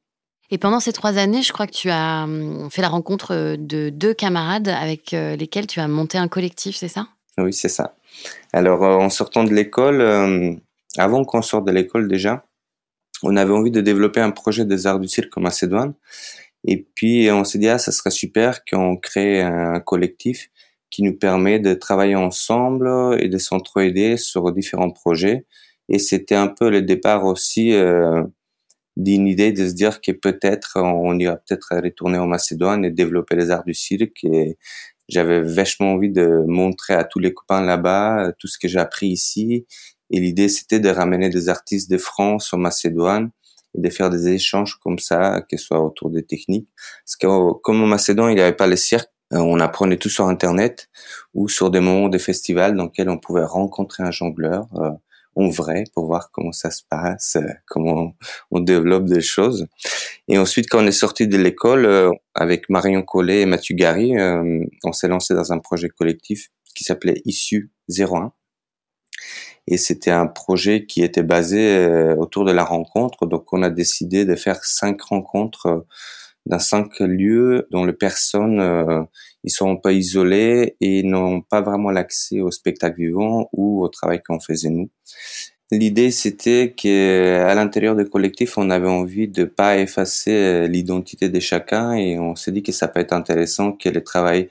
Et 0.51 0.57
pendant 0.57 0.80
ces 0.80 0.94
trois 0.94 1.18
années, 1.18 1.44
je 1.44 1.54
crois 1.54 1.68
que 1.68 1.74
tu 1.74 1.90
as 1.90 2.24
hum, 2.24 2.69
fait 2.72 2.81
la 2.81 2.90
rencontre 2.90 3.56
de 3.56 3.90
deux 3.90 4.13
camarades 4.13 4.68
avec 4.68 5.13
euh, 5.13 5.36
lesquels 5.36 5.68
tu 5.68 5.80
as 5.80 5.88
monté 5.88 6.18
un 6.18 6.28
collectif, 6.28 6.75
c'est 6.75 6.88
ça? 6.88 7.07
Oui, 7.38 7.54
c'est 7.54 7.69
ça. 7.69 7.96
Alors, 8.51 8.84
euh, 8.84 8.96
en 8.96 9.10
sortant 9.10 9.44
de 9.44 9.54
l'école, 9.54 10.01
euh, 10.01 10.54
avant 10.98 11.24
qu'on 11.24 11.42
sorte 11.42 11.66
de 11.66 11.72
l'école 11.72 12.07
déjà, 12.07 12.46
on 13.24 13.36
avait 13.36 13.54
envie 13.54 13.71
de 13.71 13.81
développer 13.81 14.21
un 14.21 14.31
projet 14.31 14.66
des 14.66 14.88
arts 14.88 15.00
du 15.00 15.07
cirque 15.07 15.36
en 15.38 15.42
Macédoine. 15.42 15.94
Et 16.66 16.86
puis, 16.96 17.29
on 17.32 17.43
s'est 17.43 17.58
dit, 17.58 17.70
ah, 17.70 17.77
ça 17.77 17.91
serait 17.91 18.12
super 18.12 18.63
qu'on 18.65 18.98
crée 18.98 19.41
un 19.41 19.79
collectif 19.79 20.50
qui 20.89 21.03
nous 21.03 21.17
permet 21.17 21.60
de 21.60 21.74
travailler 21.74 22.15
ensemble 22.15 23.17
et 23.20 23.29
de 23.29 23.38
s'entraider 23.38 24.17
sur 24.17 24.51
différents 24.51 24.91
projets. 24.91 25.46
Et 25.88 26.00
c'était 26.00 26.36
un 26.36 26.48
peu 26.48 26.70
le 26.70 26.82
départ 26.82 27.25
aussi 27.25 27.74
euh, 27.74 28.24
d'une 28.98 29.27
idée 29.27 29.51
de 29.51 29.67
se 29.67 29.74
dire 29.74 30.01
que 30.01 30.12
peut-être 30.12 30.77
on 30.82 31.17
ira 31.20 31.38
peut-être 31.38 31.75
retourner 31.82 32.17
en 32.17 32.27
Macédoine 32.27 32.86
et 32.86 32.91
développer 32.91 33.36
les 33.36 33.51
arts 33.51 33.63
du 33.65 33.74
cirque 33.74 34.24
et, 34.24 34.58
j'avais 35.10 35.41
vachement 35.41 35.93
envie 35.93 36.12
de 36.12 36.43
montrer 36.48 36.93
à 36.93 37.03
tous 37.03 37.20
les 37.20 37.34
copains 37.34 37.62
là-bas 37.62 38.27
euh, 38.27 38.32
tout 38.38 38.48
ce 38.48 38.60
que 38.60 38.67
j'ai 38.67 38.79
appris 38.79 39.08
ici. 39.08 39.65
Et 40.12 40.20
l'idée, 40.20 40.50
c'était 40.50 40.80
de 40.80 40.89
ramener 40.89 41.30
des 41.30 41.50
artistes 41.50 41.89
de 41.89 41.98
France 41.98 42.54
en 42.54 42.58
Macédoine 42.58 43.32
et 43.75 43.82
de 43.82 43.89
faire 43.89 44.10
des 44.10 44.30
échanges 44.30 44.80
comme 44.82 45.00
ça, 45.00 45.42
que 45.50 45.58
ce 45.58 45.66
soit 45.66 45.82
autour 45.82 46.10
des 46.10 46.24
techniques. 46.24 46.70
Parce 47.06 47.16
que 47.16 47.28
euh, 47.28 47.54
comme 47.63 47.84
en 47.84 47.88
Macédoine, 47.88 48.32
il 48.32 48.36
n'y 48.36 48.42
avait 48.42 48.56
pas 48.56 48.68
les 48.68 48.78
cirques, 48.78 49.12
euh, 49.34 49.38
on 49.38 49.60
apprenait 49.60 49.98
tout 49.98 50.10
sur 50.10 50.28
Internet 50.28 50.89
ou 51.34 51.48
sur 51.50 51.70
des 51.70 51.80
moments 51.80 52.10
de 52.10 52.18
festivals 52.18 52.75
dans 52.75 52.86
lesquels 52.86 53.10
on 53.10 53.20
pouvait 53.20 53.44
rencontrer 53.44 54.04
un 54.04 54.12
jongleur 54.12 54.68
en 55.36 55.50
vrai 55.50 55.84
pour 55.94 56.06
voir 56.06 56.32
comment 56.32 56.51
ça 56.51 56.72
se 56.72 56.84
passe, 56.89 57.38
euh, 57.38 57.48
comment 57.68 58.16
on 58.51 58.60
développe 58.60 59.06
des 59.06 59.22
choses. 59.22 59.68
Et 60.28 60.38
ensuite, 60.38 60.70
quand 60.70 60.84
on 60.84 60.88
est 60.88 60.92
sorti 60.92 61.28
de 61.28 61.38
l'école, 61.38 61.86
euh, 61.86 62.12
avec 62.36 62.70
Marion 62.70 63.01
Collet 63.01 63.42
et 63.42 63.46
Mathieu 63.46 63.75
Gary, 63.75 64.18
euh, 64.18 64.63
on 64.84 64.92
s'est 64.92 65.08
lancé 65.08 65.34
dans 65.34 65.54
un 65.54 65.60
projet 65.60 65.89
collectif 65.89 66.50
qui 66.75 66.84
s'appelait 66.84 67.22
Issue 67.25 67.72
01. 67.89 68.32
Et 69.69 69.77
c'était 69.77 70.11
un 70.11 70.27
projet 70.27 70.85
qui 70.85 71.03
était 71.03 71.23
basé 71.23 72.13
autour 72.17 72.43
de 72.43 72.51
la 72.51 72.65
rencontre. 72.65 73.25
Donc, 73.25 73.53
on 73.53 73.63
a 73.63 73.69
décidé 73.69 74.25
de 74.25 74.35
faire 74.35 74.63
cinq 74.65 75.01
rencontres 75.01 75.85
dans 76.45 76.59
cinq 76.59 76.99
lieux 76.99 77.67
dont 77.71 77.85
les 77.85 77.93
personnes 77.93 78.59
euh, 78.59 79.03
ils 79.43 79.51
sont 79.51 79.77
pas 79.77 79.93
isolés 79.93 80.75
et 80.81 81.03
n'ont 81.03 81.41
pas 81.41 81.61
vraiment 81.61 81.91
l'accès 81.91 82.41
au 82.41 82.51
spectacle 82.51 82.99
vivant 82.99 83.49
ou 83.53 83.83
au 83.83 83.88
travail 83.88 84.21
qu'on 84.21 84.39
faisait 84.39 84.69
nous. 84.69 84.89
L'idée 85.71 86.09
c'était 86.11 86.73
que 86.75 87.43
à 87.43 87.53
l'intérieur 87.53 87.95
du 87.95 88.05
collectif 88.05 88.57
on 88.57 88.69
avait 88.71 88.89
envie 88.89 89.27
de 89.27 89.45
pas 89.45 89.77
effacer 89.77 90.31
euh, 90.31 90.67
l'identité 90.67 91.29
de 91.29 91.39
chacun 91.39 91.93
et 91.93 92.17
on 92.19 92.35
s'est 92.35 92.51
dit 92.51 92.63
que 92.63 92.71
ça 92.71 92.88
peut 92.88 92.99
être 92.99 93.13
intéressant 93.13 93.71
que 93.73 93.89
le 93.89 94.03
travail 94.03 94.49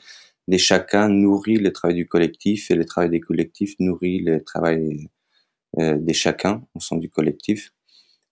de 0.48 0.56
chacun 0.58 1.08
nourrit 1.08 1.58
le 1.58 1.72
travail 1.72 1.96
du 1.96 2.08
collectif 2.08 2.70
et 2.70 2.74
le 2.74 2.84
travail 2.84 3.10
des 3.10 3.20
collectifs 3.20 3.74
nourrit 3.78 4.20
le 4.20 4.42
travail 4.42 5.08
des 5.76 6.14
chacun 6.14 6.64
au 6.74 6.80
sein 6.80 6.96
du 6.96 7.10
collectif. 7.10 7.72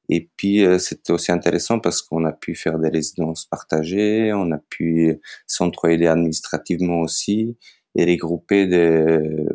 Et 0.08 0.30
puis 0.37 0.64
c'était 0.78 1.12
aussi 1.12 1.32
intéressant 1.32 1.80
parce 1.80 2.02
qu'on 2.02 2.25
a 2.25 2.32
pu 2.32 2.54
faire 2.54 2.78
des 2.78 2.88
résidences 2.88 3.44
partagées, 3.44 4.32
on 4.32 4.50
a 4.52 4.58
pu 4.58 5.20
s'entraider 5.46 6.06
administrativement 6.06 7.02
aussi 7.02 7.56
et 7.94 8.04
regrouper 8.06 8.66
des 8.66 9.46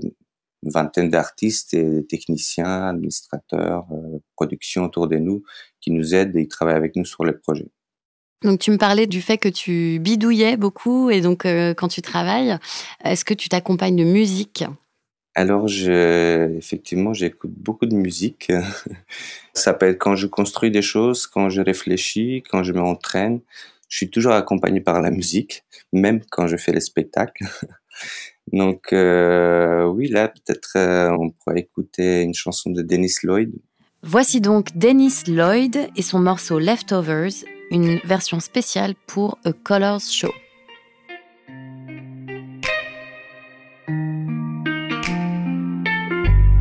vingtaine 0.64 1.10
d'artistes 1.10 1.74
et 1.74 1.84
des 1.84 2.06
techniciens, 2.06 2.90
administrateurs, 2.90 3.88
euh, 3.92 4.20
production 4.36 4.86
autour 4.86 5.08
de 5.08 5.18
nous 5.18 5.44
qui 5.80 5.92
nous 5.92 6.14
aident 6.14 6.36
et 6.36 6.44
qui 6.44 6.50
travaillent 6.50 6.76
avec 6.76 6.96
nous 6.96 7.06
sur 7.06 7.26
les 7.26 7.34
projets. 7.34 7.70
Donc 8.44 8.60
tu 8.60 8.72
me 8.72 8.78
parlais 8.78 9.08
du 9.08 9.22
fait 9.22 9.38
que 9.38 9.50
tu 9.50 10.00
bidouillais 10.00 10.58
beaucoup 10.58 11.10
et 11.10 11.22
donc 11.22 11.46
euh, 11.46 11.74
quand 11.74 11.88
tu 11.88 12.02
travailles, 12.02 12.58
est-ce 13.04 13.24
que 13.24 13.34
tu 13.34 13.50
t'accompagnes 13.50 13.96
de 13.96 14.04
musique? 14.04 14.64
Alors, 15.34 15.68
je, 15.68 16.58
effectivement, 16.58 17.14
j'écoute 17.14 17.52
beaucoup 17.56 17.86
de 17.86 17.96
musique. 17.96 18.52
Ça 19.54 19.74
peut 19.74 19.88
être 19.88 19.98
quand 19.98 20.16
je 20.16 20.28
construis 20.28 20.72
des 20.72 20.82
choses, 20.82 21.26
quand 21.26 21.50
je 21.50 21.62
réfléchis, 21.62 22.44
quand 22.50 22.64
je 22.64 22.74
m'entraîne. 22.74 23.40
Je 23.88 23.98
suis 23.98 24.10
toujours 24.10 24.34
accompagné 24.34 24.82
par 24.82 25.02
la 25.02 25.12
musique, 25.12 25.64
même 25.94 26.22
quand 26.30 26.48
je 26.48 26.58
fais 26.58 26.74
les 26.74 26.82
spectacles. 26.82 27.46
Donc 28.52 28.92
euh, 28.92 29.86
oui, 29.86 30.08
là 30.08 30.28
peut-être 30.28 30.74
euh, 30.76 31.12
on 31.12 31.30
pourrait 31.30 31.60
écouter 31.60 32.22
une 32.22 32.34
chanson 32.34 32.70
de 32.70 32.82
Dennis 32.82 33.18
Lloyd. 33.24 33.54
Voici 34.04 34.42
donc 34.42 34.76
Dennis 34.76 35.24
Lloyd 35.28 35.90
et 35.96 36.02
son 36.02 36.20
morceau 36.20 36.58
Leftovers, 36.58 37.46
une 37.72 38.00
version 38.04 38.40
spéciale 38.40 38.96
pour 39.08 39.40
A 39.46 39.54
Colors 39.54 40.02
Show. 40.02 40.34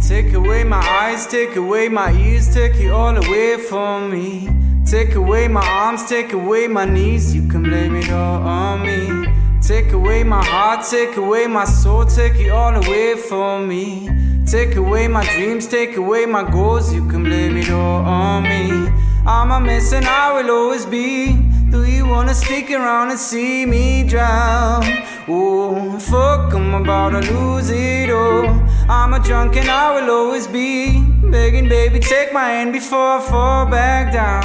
Take 0.09 0.35
away 0.35 0.64
my 0.64 0.81
eyes, 0.81 1.26
take 1.26 1.57
away 1.57 1.88
my 1.88 2.12
ears, 2.12 2.52
take 2.55 2.76
it 2.76 2.90
all 2.90 3.17
away 3.17 3.59
from 3.59 4.11
me. 4.11 4.49
Take 4.85 5.14
away 5.14 5.47
my 5.49 5.64
arms, 5.64 6.07
take 6.07 6.33
away 6.33 6.67
my 6.67 6.85
knees, 6.85 7.35
you 7.35 7.47
can 7.49 7.62
blame 7.62 7.95
it 7.97 8.11
all 8.11 8.43
on 8.43 8.83
me. 8.83 9.29
Take 9.61 9.93
away 9.93 10.25
my 10.25 10.45
heart, 10.45 10.85
take 10.90 11.17
away 11.17 11.47
my 11.47 11.64
soul, 11.64 12.07
take 12.07 12.35
it 12.37 12.50
all 12.50 12.75
away 12.75 13.14
from 13.17 13.69
me. 13.69 14.09
Take 14.50 14.75
away 14.75 15.07
my 15.07 15.25
dreams, 15.37 15.69
take 15.69 15.95
away 15.95 16.26
my 16.26 16.42
goals, 16.42 16.92
you 16.92 17.07
can 17.07 17.23
blame 17.23 17.57
it 17.57 17.71
all 17.71 18.04
on 18.04 18.42
me. 18.42 18.90
I'm 19.25 19.52
a 19.52 19.61
mess 19.61 19.92
and 19.92 20.04
I 20.04 20.33
will 20.42 20.50
always 20.50 20.85
be. 20.85 21.37
Do 21.71 21.85
you 21.85 22.04
wanna 22.04 22.35
stick 22.35 22.69
around 22.73 23.11
and 23.11 23.19
see 23.19 23.64
me 23.64 24.02
drown? 24.02 24.83
Oh, 25.28 25.97
fuck, 26.00 26.52
I'm 26.52 26.75
about 26.75 27.11
to 27.11 27.33
lose 27.33 27.71
it 27.71 28.11
all. 28.11 28.47
I'm 28.88 29.14
a 29.14 29.21
drunk 29.21 29.54
and 29.54 29.71
I 29.71 29.95
will 29.95 30.11
always 30.11 30.49
be. 30.49 31.00
Begging, 31.30 31.69
baby, 31.69 32.00
take 32.00 32.33
my 32.33 32.49
hand 32.49 32.73
before 32.73 33.19
I 33.19 33.21
fall 33.21 33.66
back 33.66 34.12
down. 34.12 34.42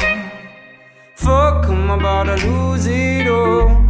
Fuck, 1.15 1.65
I'm 1.65 1.89
about 1.89 2.25
to 2.25 2.47
lose 2.47 2.85
it 2.85 3.27
all. 3.27 3.84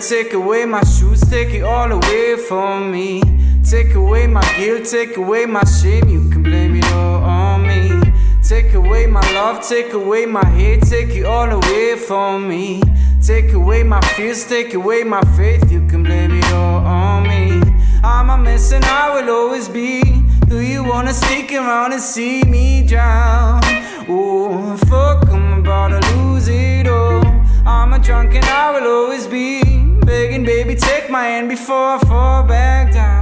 Take 0.00 0.32
away 0.32 0.64
my 0.64 0.82
shoes, 0.84 1.20
take 1.20 1.50
it 1.50 1.62
all 1.62 1.92
away 1.92 2.36
from 2.36 2.90
me. 2.90 3.22
Take 3.68 3.94
away 3.94 4.26
my 4.26 4.42
guilt, 4.56 4.86
take 4.86 5.16
away 5.16 5.44
my 5.46 5.62
shame, 5.64 6.08
you 6.08 6.30
can 6.30 6.42
blame 6.42 6.74
it 6.76 6.84
all 6.92 7.22
on 7.22 7.66
me. 7.66 8.00
Take 8.42 8.72
away 8.72 9.06
my 9.06 9.20
love, 9.32 9.66
take 9.66 9.92
away 9.92 10.26
my 10.26 10.44
hate, 10.44 10.82
take 10.82 11.10
it 11.10 11.24
all 11.24 11.50
away 11.50 11.96
from 11.96 12.48
me. 12.48 12.82
Take 13.22 13.52
away 13.52 13.82
my 13.82 14.00
fears, 14.16 14.46
take 14.46 14.72
away 14.74 15.04
my 15.04 15.20
faith, 15.36 15.70
you 15.70 15.86
can 15.86 16.02
blame 16.02 16.32
it 16.32 16.52
all 16.52 16.84
on 16.84 17.28
me. 17.28 17.60
I'm 18.02 18.30
a 18.30 18.38
mess 18.38 18.72
and 18.72 18.84
I 18.86 19.20
will 19.20 19.30
always 19.30 19.68
be. 19.68 20.02
Do 20.46 20.60
you 20.60 20.82
wanna 20.82 21.12
stick 21.12 21.52
around 21.52 21.92
and 21.92 22.02
see 22.02 22.42
me 22.44 22.86
drown? 22.86 23.60
Oh, 24.08 24.76
fuck, 24.88 25.28
I'm 25.28 25.60
about 25.60 25.88
to 25.88 26.16
lose 26.16 26.48
it 26.48 26.88
all. 26.88 27.22
I'm 27.66 27.92
a 27.92 27.98
drunk 27.98 28.34
and 28.34 28.44
I 28.46 28.72
will 28.72 28.88
always 28.88 29.26
be 29.26 29.79
begging, 30.04 30.44
baby, 30.44 30.74
take 30.74 31.10
my 31.10 31.24
hand 31.24 31.48
before 31.48 31.96
I 31.96 31.98
fall 32.00 32.42
back 32.42 32.92
down. 32.92 33.20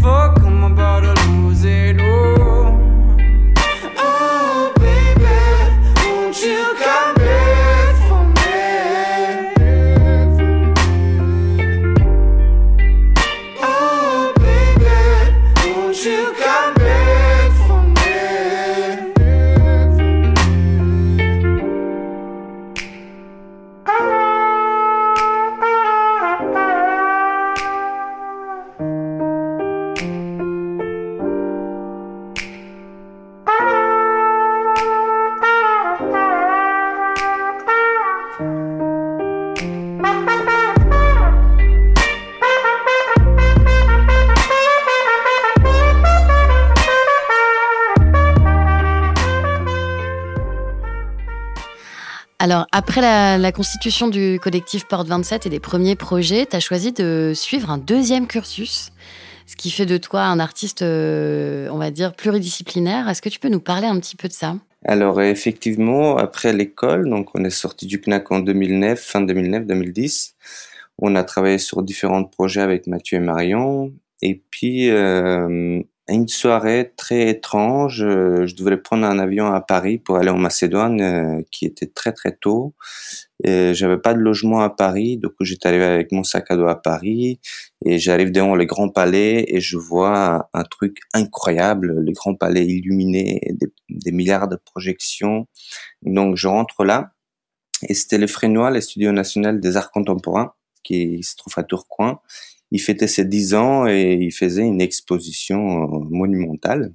Fuck, 0.00 0.40
I'm 0.40 0.64
about 0.64 1.00
to 1.00 1.14
lose 1.30 1.64
it. 1.64 1.96
Oh, 2.00 2.33
après 52.76 53.00
la, 53.38 53.52
constitution 53.52 54.08
du 54.08 54.40
collectif 54.42 54.84
Porte 54.88 55.06
27 55.06 55.46
et 55.46 55.48
des 55.48 55.60
premiers 55.60 55.94
projets, 55.94 56.44
tu 56.44 56.56
as 56.56 56.60
choisi 56.60 56.90
de 56.90 57.30
suivre 57.32 57.70
un 57.70 57.78
deuxième 57.78 58.26
cursus, 58.26 58.90
ce 59.46 59.54
qui 59.54 59.70
fait 59.70 59.86
de 59.86 59.96
toi 59.96 60.22
un 60.22 60.40
artiste, 60.40 60.82
euh, 60.82 61.68
on 61.70 61.78
va 61.78 61.92
dire, 61.92 62.14
pluridisciplinaire. 62.14 63.08
Est-ce 63.08 63.22
que 63.22 63.28
tu 63.28 63.38
peux 63.38 63.48
nous 63.48 63.60
parler 63.60 63.86
un 63.86 64.00
petit 64.00 64.16
peu 64.16 64.26
de 64.26 64.32
ça? 64.32 64.56
Alors, 64.84 65.22
effectivement, 65.22 66.16
après 66.16 66.52
l'école, 66.52 67.08
donc 67.08 67.28
on 67.36 67.44
est 67.44 67.50
sorti 67.50 67.86
du 67.86 68.00
CNAC 68.00 68.32
en 68.32 68.40
2009, 68.40 69.00
fin 69.00 69.24
2009-2010. 69.24 70.32
On 70.98 71.14
a 71.14 71.22
travaillé 71.22 71.58
sur 71.58 71.80
différents 71.80 72.24
projets 72.24 72.60
avec 72.60 72.88
Mathieu 72.88 73.18
et 73.18 73.20
Marion. 73.20 73.92
Et 74.20 74.42
puis, 74.50 74.90
euh, 74.90 75.80
une 76.08 76.28
soirée 76.28 76.92
très 76.96 77.28
étrange. 77.28 78.02
Euh, 78.02 78.46
je 78.46 78.54
devrais 78.54 78.76
prendre 78.76 79.06
un 79.06 79.18
avion 79.18 79.46
à 79.46 79.60
Paris 79.60 79.98
pour 79.98 80.16
aller 80.16 80.30
en 80.30 80.38
Macédoine, 80.38 81.00
euh, 81.00 81.42
qui 81.50 81.64
était 81.66 81.86
très 81.86 82.12
très 82.12 82.32
tôt. 82.32 82.74
J'avais 83.42 83.98
pas 83.98 84.14
de 84.14 84.20
logement 84.20 84.60
à 84.60 84.70
Paris, 84.70 85.18
donc 85.18 85.32
j'étais 85.40 85.68
arrivé 85.68 85.84
avec 85.84 86.12
mon 86.12 86.24
sac 86.24 86.50
à 86.50 86.56
dos 86.56 86.66
à 86.66 86.80
Paris 86.80 87.40
et 87.84 87.98
j'arrive 87.98 88.32
devant 88.32 88.54
le 88.54 88.64
Grand 88.64 88.88
Palais 88.88 89.44
et 89.48 89.60
je 89.60 89.76
vois 89.76 90.48
un 90.54 90.62
truc 90.62 90.98
incroyable, 91.12 91.92
le 91.92 92.12
Grand 92.12 92.34
Palais 92.34 92.64
illuminé, 92.64 93.40
des, 93.50 93.66
des 93.90 94.12
milliards 94.12 94.48
de 94.48 94.56
projections. 94.56 95.46
Donc 96.02 96.36
je 96.36 96.48
rentre 96.48 96.84
là 96.84 97.12
et 97.88 97.92
c'était 97.94 98.18
le 98.18 98.26
Frénois, 98.26 98.70
le 98.70 98.80
Studio 98.80 99.12
national 99.12 99.60
des 99.60 99.76
arts 99.76 99.90
contemporains, 99.90 100.54
qui 100.82 101.22
se 101.22 101.36
trouve 101.36 101.54
à 101.56 101.64
Tourcoing 101.64 102.20
il 102.70 102.80
fêtait 102.80 103.06
ses 103.06 103.24
10 103.24 103.54
ans 103.54 103.86
et 103.86 104.14
il 104.14 104.32
faisait 104.32 104.62
une 104.62 104.80
exposition 104.80 105.84
euh, 105.84 106.06
monumentale. 106.10 106.92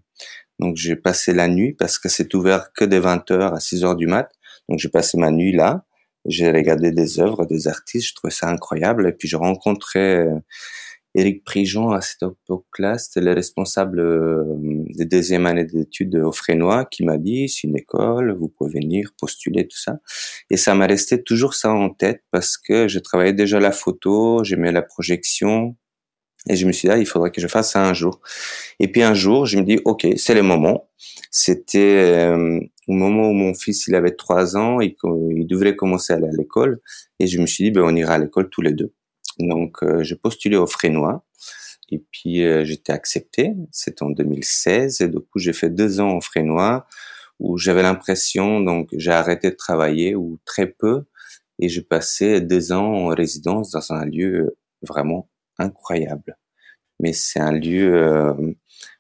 Donc 0.60 0.76
j'ai 0.76 0.96
passé 0.96 1.34
la 1.34 1.48
nuit 1.48 1.74
parce 1.74 1.98
que 1.98 2.10
c'est 2.10 2.34
ouvert 2.34 2.72
que 2.74 2.86
de 2.86 3.00
20h 3.00 3.54
à 3.54 3.60
6h 3.60 3.96
du 3.96 4.08
mat. 4.08 4.30
Donc 4.68 4.80
j'ai 4.80 4.90
passé 4.90 5.18
ma 5.18 5.32
nuit 5.32 5.54
là. 5.54 5.86
J'ai 6.26 6.52
regardé 6.52 6.92
des 6.92 7.20
œuvres 7.20 7.46
des 7.46 7.68
artistes, 7.68 8.10
je 8.10 8.16
trouvais 8.16 8.34
ça 8.34 8.50
incroyable. 8.50 9.08
Et 9.08 9.14
puis 9.14 9.28
j'ai 9.28 9.38
rencontré 9.38 10.18
euh, 10.18 10.40
Éric 11.16 11.44
Prigent, 11.44 11.90
à 11.90 12.02
cette 12.02 12.22
époque-là, 12.24 12.98
c'était 13.00 13.22
le 13.22 13.34
responsable 13.34 14.00
euh, 14.00 14.44
des 14.96 15.06
deuxième 15.06 15.48
années 15.48 15.66
d'études 15.66 16.16
au 16.16 16.32
Frénois, 16.32 16.86
qui 16.86 17.04
m'a 17.04 17.18
dit, 17.18 17.50
c'est 17.50 17.68
une 17.68 17.78
école, 17.78 18.36
vous 18.38 18.48
pouvez 18.48 18.80
venir 18.80 19.10
postuler, 19.20 19.68
tout 19.68 19.78
ça. 19.78 20.00
Et 20.52 20.58
ça 20.58 20.76
m'a 20.76 20.86
resté 20.86 21.24
toujours 21.24 21.56
ça 21.56 21.72
en 21.72 21.90
tête 21.90 22.24
parce 22.32 22.58
que 22.58 22.88
je 22.88 23.00
travaillais 23.00 23.34
déjà 23.34 23.60
la 23.60 23.72
photo, 23.72 24.44
j'aimais 24.44 24.72
la 24.72 24.84
projection. 24.84 25.76
Et 26.48 26.56
je 26.56 26.66
me 26.66 26.72
suis 26.72 26.88
dit, 26.88 26.94
ah, 26.94 26.98
il 26.98 27.06
faudrait 27.06 27.32
que 27.32 27.42
je 27.42 27.48
fasse 27.48 27.72
ça 27.72 27.86
un 27.86 27.94
jour. 27.94 28.22
Et 28.80 28.88
puis 28.88 29.02
un 29.02 29.14
jour, 29.14 29.46
je 29.46 29.58
me 29.58 29.64
dis, 29.64 29.80
OK, 29.86 30.08
c'est 30.16 30.36
le 30.36 30.44
moment. 30.44 30.90
C'était 31.32 31.80
euh, 31.80 32.60
au 32.88 32.94
moment 32.94 33.30
où 33.30 33.34
mon 33.34 33.54
fils, 33.54 33.88
il 33.88 33.96
avait 33.96 34.16
trois 34.16 34.56
ans 34.56 34.80
et 34.80 34.96
qu'il 34.96 35.46
devrait 35.48 35.76
commencer 35.76 36.14
à 36.14 36.16
aller 36.16 36.28
à 36.28 36.38
l'école. 36.38 36.80
Et 37.20 37.28
je 37.28 37.40
me 37.42 37.46
suis 37.46 37.66
dit, 37.66 37.72
ben, 37.72 37.82
on 37.84 37.96
ira 37.96 38.14
à 38.14 38.20
l'école 38.20 38.50
tous 38.50 38.62
les 38.62 38.74
deux. 38.74 38.94
Donc, 39.40 39.84
euh, 39.84 40.04
j'ai 40.04 40.16
postulé 40.16 40.58
au 40.58 40.68
Frénois. 40.68 41.26
Et 41.92 42.00
puis, 42.12 42.44
euh, 42.44 42.64
j'étais 42.66 42.92
accepté. 42.92 43.54
C'était 43.72 44.04
en 44.04 44.12
2016. 44.12 45.02
Et 45.02 45.08
du 45.08 45.20
coup, 45.20 45.40
j'ai 45.40 45.54
fait 45.54 45.70
deux 45.70 46.00
ans 46.00 46.18
au 46.18 46.22
Frénois 46.22 46.86
où 47.40 47.58
j'avais 47.58 47.84
l'impression, 47.84 48.60
donc, 48.60 48.90
j'ai 48.92 49.12
arrêté 49.12 49.50
de 49.50 49.56
travailler 49.56 50.14
ou 50.14 50.40
très 50.46 50.68
peu. 50.68 51.06
Et 51.60 51.70
j'ai 51.70 51.82
passé 51.82 52.42
deux 52.42 52.72
ans 52.74 52.94
en 52.94 53.08
résidence 53.08 53.72
dans 53.72 53.94
un 53.94 54.06
lieu 54.06 54.58
vraiment 54.82 55.30
incroyable. 55.58 56.38
Mais 57.00 57.14
c'est 57.14 57.40
un 57.40 57.54
lieu 57.54 57.96
euh, 57.96 58.34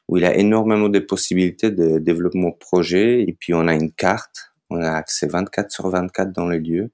où 0.07 0.17
il 0.17 0.23
y 0.23 0.25
a 0.25 0.35
énormément 0.35 0.89
de 0.89 0.99
possibilités 0.99 1.71
de 1.71 1.99
développement 1.99 2.51
projet. 2.51 3.23
Et 3.23 3.33
puis, 3.33 3.53
on 3.53 3.67
a 3.67 3.75
une 3.75 3.91
carte. 3.91 4.53
On 4.69 4.81
a 4.81 4.91
accès 4.91 5.27
24 5.27 5.71
sur 5.71 5.89
24 5.89 6.31
dans 6.31 6.47
le 6.47 6.57
lieu. 6.57 6.91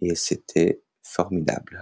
Et 0.00 0.14
c'était 0.14 0.80
formidable. 1.02 1.80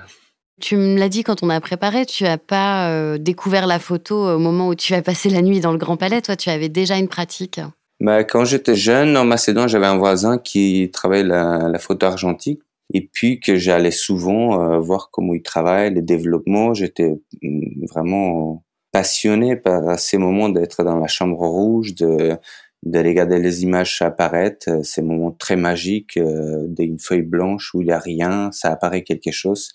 Tu 0.61 0.77
me 0.77 0.99
l'as 0.99 1.11
dit 1.11 1.23
quand 1.23 1.43
on 1.43 1.51
a 1.51 1.61
préparé, 1.61 2.07
tu 2.07 2.25
n'as 2.25 2.39
pas 2.39 2.91
euh, 2.91 3.19
découvert 3.19 3.67
la 3.67 3.79
photo 3.79 4.35
au 4.35 4.39
moment 4.39 4.69
où 4.69 4.75
tu 4.75 4.95
as 4.95 5.03
passé 5.03 5.29
la 5.29 5.43
nuit 5.43 5.61
dans 5.61 5.73
le 5.73 5.79
Grand 5.79 5.97
Palais. 5.97 6.23
Toi, 6.23 6.37
tu 6.37 6.49
avais 6.49 6.71
déjà 6.71 6.97
une 6.97 7.09
pratique? 7.09 7.61
Bah, 8.01 8.25
quand 8.25 8.45
j'étais 8.45 8.75
jeune 8.75 9.17
en 9.17 9.25
Macédoine, 9.25 9.69
j'avais 9.69 9.87
un 9.87 9.99
voisin 9.99 10.39
qui 10.39 10.91
travaillait 10.93 11.25
la, 11.25 11.79
photo 11.79 12.07
argentique 12.07 12.61
et 12.93 13.09
puis 13.13 13.41
que 13.41 13.57
j'allais 13.57 13.91
souvent 13.91 14.61
euh, 14.61 14.79
voir 14.79 15.11
comment 15.11 15.35
il 15.35 15.43
travaille, 15.43 15.93
les 15.93 16.03
développements. 16.03 16.73
J'étais 16.73 17.11
mm, 17.43 17.87
vraiment 17.91 18.65
passionné 18.93 19.57
par 19.57 19.99
ces 19.99 20.17
moments 20.17 20.49
d'être 20.49 20.85
dans 20.85 20.99
la 20.99 21.09
chambre 21.09 21.47
rouge, 21.47 21.95
de 21.95 22.39
de 22.87 22.99
regarder 23.01 23.39
les 23.39 23.65
images 23.65 24.01
apparaître, 24.01 24.71
euh, 24.71 24.83
ces 24.83 25.03
moments 25.03 25.33
très 25.33 25.57
magiques 25.57 26.17
euh, 26.17 26.67
d'une 26.69 26.99
feuille 26.99 27.23
blanche 27.23 27.75
où 27.75 27.83
il 27.83 27.87
n'y 27.87 27.93
a 27.93 27.99
rien, 27.99 28.51
ça 28.53 28.71
apparaît 28.71 29.03
quelque 29.03 29.33
chose. 29.33 29.73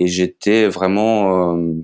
Et 0.00 0.08
j'étais 0.08 0.66
vraiment 0.66 1.54
euh, 1.54 1.74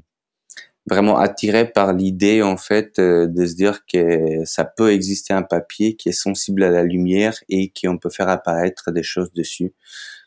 vraiment 0.89 1.19
attiré 1.19 1.71
par 1.71 1.93
l'idée 1.93 2.43
en 2.43 2.57
fait 2.57 2.99
de 2.99 3.47
se 3.47 3.55
dire 3.55 3.87
que 3.87 4.45
ça 4.45 4.65
peut 4.65 4.93
exister 4.93 5.33
un 5.33 5.43
papier 5.43 5.95
qui 5.95 6.09
est 6.09 6.13
sensible 6.13 6.65
à 6.65 6.71
la 6.71 6.83
lumière 6.83 7.35
et 7.49 7.73
qu'on 7.73 7.99
peut 7.99 8.11
faire 8.11 8.29
apparaître 8.29 8.91
des 8.91 9.03
choses 9.05 9.33
dessus 9.33 9.75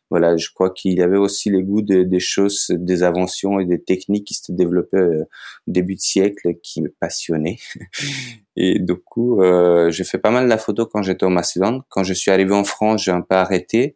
voilà, 0.10 0.38
je 0.38 0.50
crois 0.50 0.72
qu'il 0.72 0.93
y 0.93 1.01
avait 1.03 1.17
aussi 1.17 1.51
les 1.51 1.62
goûts 1.62 1.84
des 1.84 2.19
choses, 2.19 2.67
des 2.72 3.03
inventions 3.03 3.60
et 3.60 3.65
des 3.65 3.81
techniques 3.81 4.25
qui 4.25 4.34
se 4.34 4.51
développaient 4.51 4.98
euh, 4.98 5.24
au 5.67 5.72
début 5.72 5.96
de 5.96 6.00
siècle 6.00 6.55
qui 6.63 6.81
me 6.81 6.89
passionnaient. 7.00 7.60
Et 8.55 8.79
du 8.79 8.96
coup, 8.96 9.41
euh, 9.41 9.91
j'ai 9.91 10.03
fait 10.03 10.17
pas 10.17 10.31
mal 10.31 10.46
de 10.46 10.50
la 10.50 10.58
photo 10.58 10.86
quand 10.86 11.03
j'étais 11.03 11.25
au 11.25 11.29
Macédoine. 11.29 11.81
Quand 11.89 12.03
je 12.03 12.13
suis 12.13 12.31
arrivé 12.31 12.53
en 12.53 12.63
France, 12.63 13.03
j'ai 13.03 13.12
un 13.12 13.22
peu 13.22 13.36
arrêté 13.36 13.96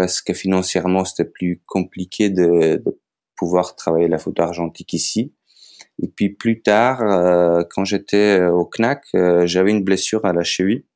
parce 0.00 0.22
que 0.22 0.32
financièrement, 0.32 1.04
c'était 1.04 1.30
plus 1.30 1.60
compliqué 1.66 2.30
de, 2.30 2.82
pouvoir 3.36 3.76
travailler 3.76 4.08
la 4.08 4.16
photo 4.16 4.42
argentique 4.42 4.94
ici. 4.94 5.34
Et 6.02 6.08
puis 6.08 6.30
plus 6.30 6.62
tard, 6.62 7.02
euh, 7.02 7.64
quand 7.68 7.84
j'étais 7.84 8.42
au 8.46 8.64
CNAC, 8.64 9.04
euh, 9.14 9.46
j'avais 9.46 9.72
une 9.72 9.84
blessure 9.84 10.24
à 10.24 10.32
la 10.32 10.42
cheville 10.42 10.86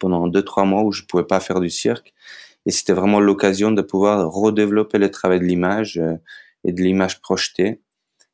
pendant 0.00 0.26
deux 0.26 0.42
trois 0.42 0.64
mois 0.64 0.82
où 0.82 0.90
je 0.90 1.04
pouvais 1.04 1.22
pas 1.22 1.38
faire 1.38 1.60
du 1.60 1.70
cirque 1.70 2.12
et 2.66 2.72
c'était 2.72 2.94
vraiment 2.94 3.20
l'occasion 3.20 3.70
de 3.70 3.80
pouvoir 3.80 4.28
redévelopper 4.28 4.98
le 4.98 5.12
travail 5.12 5.38
de 5.38 5.44
l'image 5.44 5.98
euh, 5.98 6.16
et 6.64 6.72
de 6.72 6.82
l'image 6.82 7.20
projetée. 7.20 7.80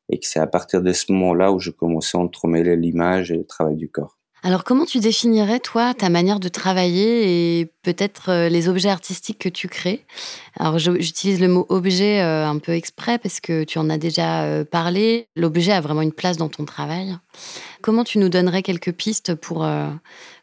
Et 0.09 0.19
que 0.19 0.25
c'est 0.25 0.39
à 0.39 0.47
partir 0.47 0.81
de 0.81 0.91
ce 0.91 1.11
moment-là 1.11 1.51
où 1.51 1.59
je 1.59 1.69
commençais 1.69 2.17
à 2.17 2.21
entremêler 2.21 2.75
l'image 2.75 3.31
et 3.31 3.37
le 3.37 3.45
travail 3.45 3.75
du 3.75 3.91
corps. 3.91 4.18
Alors 4.43 4.63
comment 4.63 4.85
tu 4.85 4.99
définirais, 4.99 5.59
toi, 5.59 5.93
ta 5.93 6.09
manière 6.09 6.39
de 6.39 6.47
travailler 6.47 7.59
et 7.59 7.65
peut-être 7.83 8.29
euh, 8.29 8.49
les 8.49 8.69
objets 8.69 8.89
artistiques 8.89 9.39
que 9.39 9.49
tu 9.49 9.67
crées? 9.67 10.05
Alors 10.57 10.79
j'utilise 10.79 11.41
le 11.41 11.47
mot 11.47 11.65
objet 11.69 12.21
euh, 12.21 12.47
un 12.47 12.57
peu 12.57 12.71
exprès 12.71 13.17
parce 13.17 13.39
que 13.39 13.63
tu 13.63 13.79
en 13.79 13.89
as 13.89 13.97
déjà 13.97 14.63
parlé. 14.65 15.27
L'objet 15.35 15.73
a 15.73 15.81
vraiment 15.81 16.01
une 16.01 16.13
place 16.13 16.37
dans 16.37 16.49
ton 16.49 16.65
travail. 16.65 17.15
Comment 17.81 18.03
tu 18.03 18.17
nous 18.17 18.29
donnerais 18.29 18.63
quelques 18.63 18.93
pistes 18.93 19.35
pour 19.35 19.67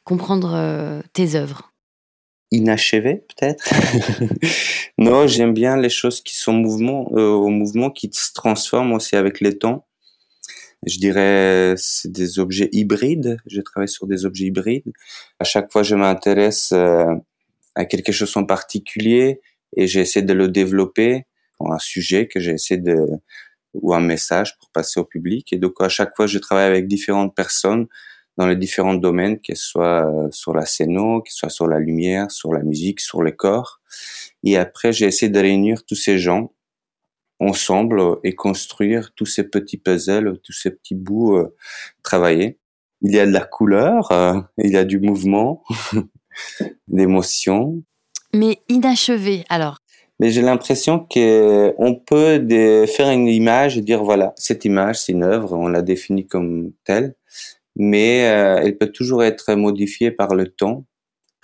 comprendre 0.04 1.02
tes 1.12 1.34
œuvres? 1.34 1.72
Inachevé 2.52 3.24
peut-être? 3.36 3.68
non, 4.98 5.26
j'aime 5.26 5.52
bien 5.52 5.76
les 5.76 5.88
choses 5.88 6.20
qui 6.20 6.36
sont 6.36 6.52
mouvement, 6.52 7.10
euh, 7.12 7.30
au 7.30 7.48
mouvement, 7.48 7.90
qui 7.90 8.08
se 8.12 8.32
transforment 8.32 8.92
aussi 8.92 9.16
avec 9.16 9.40
les 9.40 9.58
temps. 9.58 9.85
Je 10.84 10.98
dirais 10.98 11.74
c'est 11.76 12.12
des 12.12 12.38
objets 12.38 12.68
hybrides. 12.72 13.38
Je 13.46 13.60
travaille 13.60 13.88
sur 13.88 14.06
des 14.06 14.26
objets 14.26 14.46
hybrides. 14.46 14.92
À 15.40 15.44
chaque 15.44 15.72
fois, 15.72 15.82
je 15.82 15.94
m'intéresse 15.94 16.72
euh, 16.72 17.14
à 17.74 17.84
quelque 17.84 18.12
chose 18.12 18.36
en 18.36 18.44
particulier 18.44 19.40
et 19.76 19.86
j'essaie 19.86 20.22
de 20.22 20.32
le 20.32 20.48
développer 20.48 21.26
un 21.60 21.78
sujet 21.78 22.28
que 22.28 22.40
j'essaie 22.40 22.76
de 22.78 23.06
ou 23.74 23.94
un 23.94 24.00
message 24.00 24.56
pour 24.58 24.70
passer 24.70 25.00
au 25.00 25.04
public. 25.04 25.52
Et 25.52 25.58
donc 25.58 25.74
à 25.80 25.88
chaque 25.88 26.14
fois, 26.16 26.26
je 26.26 26.38
travaille 26.38 26.66
avec 26.66 26.88
différentes 26.88 27.34
personnes 27.34 27.86
dans 28.36 28.46
les 28.46 28.56
différents 28.56 28.94
domaines, 28.94 29.40
que 29.40 29.54
ce 29.54 29.64
soit 29.64 30.06
euh, 30.06 30.28
sur 30.30 30.54
la 30.54 30.66
scène, 30.66 30.96
que 31.22 31.30
ce 31.30 31.38
soit 31.38 31.50
sur 31.50 31.66
la 31.66 31.78
lumière, 31.78 32.30
sur 32.30 32.52
la 32.52 32.62
musique, 32.62 33.00
sur 33.00 33.22
le 33.22 33.32
corps. 33.32 33.80
Et 34.44 34.56
après, 34.56 34.92
j'ai 34.92 35.06
essayé 35.06 35.30
de 35.30 35.38
réunir 35.38 35.84
tous 35.86 35.94
ces 35.94 36.18
gens 36.18 36.52
ensemble 37.38 38.02
et 38.24 38.34
construire 38.34 39.12
tous 39.14 39.26
ces 39.26 39.44
petits 39.44 39.76
puzzles, 39.76 40.38
tous 40.42 40.52
ces 40.52 40.70
petits 40.70 40.94
bouts 40.94 41.36
euh, 41.36 41.54
travaillés. 42.02 42.58
Il 43.02 43.14
y 43.14 43.20
a 43.20 43.26
de 43.26 43.32
la 43.32 43.44
couleur, 43.44 44.10
euh, 44.10 44.40
il 44.58 44.70
y 44.70 44.76
a 44.76 44.84
du 44.84 44.98
mouvement, 44.98 45.62
d'émotion. 46.88 47.82
Mais 48.34 48.58
inachevé, 48.68 49.44
alors 49.48 49.78
mais 50.18 50.30
j'ai 50.30 50.40
l'impression 50.40 51.00
que 51.00 51.74
on 51.76 51.94
peut 51.94 52.38
faire 52.86 53.10
une 53.10 53.28
image 53.28 53.76
et 53.76 53.82
dire 53.82 54.02
voilà 54.02 54.32
cette 54.36 54.64
image 54.64 54.98
c'est 54.98 55.12
une 55.12 55.22
œuvre 55.22 55.52
on 55.52 55.68
l'a 55.68 55.82
définie 55.82 56.26
comme 56.26 56.72
telle 56.84 57.14
mais 57.76 58.26
euh, 58.28 58.60
elle 58.62 58.76
peut 58.78 58.90
toujours 58.90 59.22
être 59.22 59.54
modifiée 59.54 60.10
par 60.10 60.34
le 60.34 60.48
temps, 60.48 60.86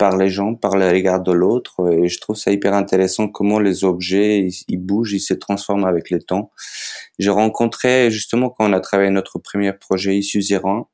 par 0.03 0.17
les 0.17 0.29
gens, 0.29 0.53
par 0.53 0.75
le 0.75 0.89
regard 0.89 1.21
de 1.21 1.31
l'autre. 1.31 1.89
Et 1.89 2.09
je 2.09 2.19
trouve 2.19 2.35
ça 2.35 2.51
hyper 2.51 2.73
intéressant 2.73 3.29
comment 3.29 3.57
les 3.57 3.85
objets, 3.85 4.49
ils, 4.67 4.77
bougent, 4.77 5.13
ils 5.13 5.21
se 5.21 5.33
transforment 5.33 5.85
avec 5.85 6.09
le 6.09 6.21
temps. 6.21 6.51
J'ai 7.19 7.29
rencontré 7.29 8.11
justement 8.11 8.49
quand 8.49 8.69
on 8.69 8.73
a 8.73 8.81
travaillé 8.81 9.11
notre 9.11 9.39
premier 9.39 9.71
projet 9.71 10.17
ici 10.17 10.39
Iran, 10.39 10.89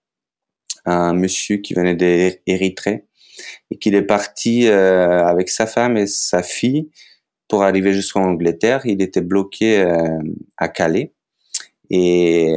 un 0.86 1.14
monsieur 1.14 1.58
qui 1.58 1.74
venait 1.74 1.96
d'Érythrée 1.96 3.08
et 3.72 3.80
qu'il 3.80 3.96
est 3.96 4.04
parti 4.04 4.68
euh, 4.68 5.26
avec 5.26 5.50
sa 5.50 5.66
femme 5.66 5.98
et 5.98 6.06
sa 6.06 6.44
fille 6.44 6.92
pour 7.48 7.64
arriver 7.64 7.94
jusqu'en 7.94 8.26
Angleterre. 8.26 8.82
Il 8.86 9.02
était 9.02 9.22
bloqué 9.22 9.80
euh, 9.80 10.20
à 10.58 10.68
Calais 10.68 11.16
et 11.90 12.54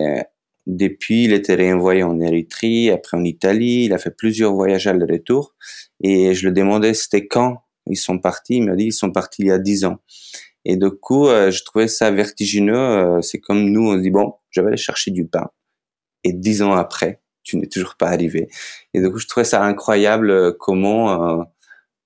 depuis, 0.66 1.24
il 1.24 1.32
était 1.32 1.54
réenvoyé 1.54 2.02
en 2.04 2.20
Érythrée, 2.20 2.90
après 2.90 3.16
en 3.16 3.24
Italie. 3.24 3.84
Il 3.84 3.92
a 3.92 3.98
fait 3.98 4.12
plusieurs 4.12 4.54
voyages 4.54 4.86
à 4.86 4.92
le 4.92 5.04
retour. 5.04 5.54
Et 6.02 6.34
je 6.34 6.46
le 6.46 6.52
demandais 6.52 6.94
c'était 6.94 7.26
quand 7.26 7.62
ils 7.86 7.96
sont 7.96 8.18
partis. 8.18 8.56
Il 8.56 8.64
m'a 8.64 8.76
dit 8.76 8.86
ils 8.86 8.92
sont 8.92 9.10
partis 9.10 9.42
il 9.42 9.48
y 9.48 9.52
a 9.52 9.58
dix 9.58 9.84
ans. 9.84 9.98
Et 10.64 10.76
du 10.76 10.90
coup, 10.90 11.28
euh, 11.28 11.50
je 11.50 11.64
trouvais 11.64 11.88
ça 11.88 12.10
vertigineux. 12.10 12.76
Euh, 12.76 13.20
c'est 13.22 13.38
comme 13.38 13.70
nous, 13.70 13.88
on 13.88 13.96
se 13.96 14.02
dit 14.02 14.10
bon, 14.10 14.34
je 14.50 14.60
vais 14.60 14.68
aller 14.68 14.76
chercher 14.76 15.10
du 15.10 15.26
pain. 15.26 15.50
Et 16.24 16.32
dix 16.32 16.62
ans 16.62 16.74
après, 16.74 17.20
tu 17.42 17.56
n'es 17.56 17.66
toujours 17.66 17.96
pas 17.96 18.08
arrivé. 18.08 18.48
Et 18.94 19.00
du 19.00 19.10
coup, 19.10 19.18
je 19.18 19.26
trouvais 19.26 19.44
ça 19.44 19.62
incroyable 19.64 20.30
euh, 20.30 20.52
comment 20.58 21.46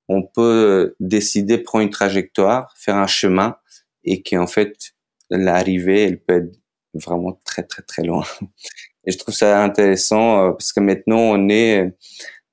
on 0.09 0.23
peut 0.23 0.95
décider 1.01 1.59
prendre 1.59 1.85
une 1.85 1.91
trajectoire, 1.91 2.73
faire 2.77 2.97
un 2.97 3.09
chemin, 3.09 3.57
et 4.05 4.23
qu'en 4.23 4.47
fait 4.47 4.95
l'arrivée, 5.31 6.05
elle 6.05 6.23
peut 6.23 6.37
être 6.37 6.57
vraiment 6.95 7.39
très 7.45 7.65
très 7.65 7.83
très 7.83 8.03
loin. 8.03 8.25
Et 9.09 9.13
je 9.13 9.19
trouve 9.19 9.35
ça 9.35 9.63
intéressant 9.63 10.53
parce 10.53 10.73
que 10.73 10.81
maintenant 10.81 11.19
on 11.19 11.49
est 11.49 11.95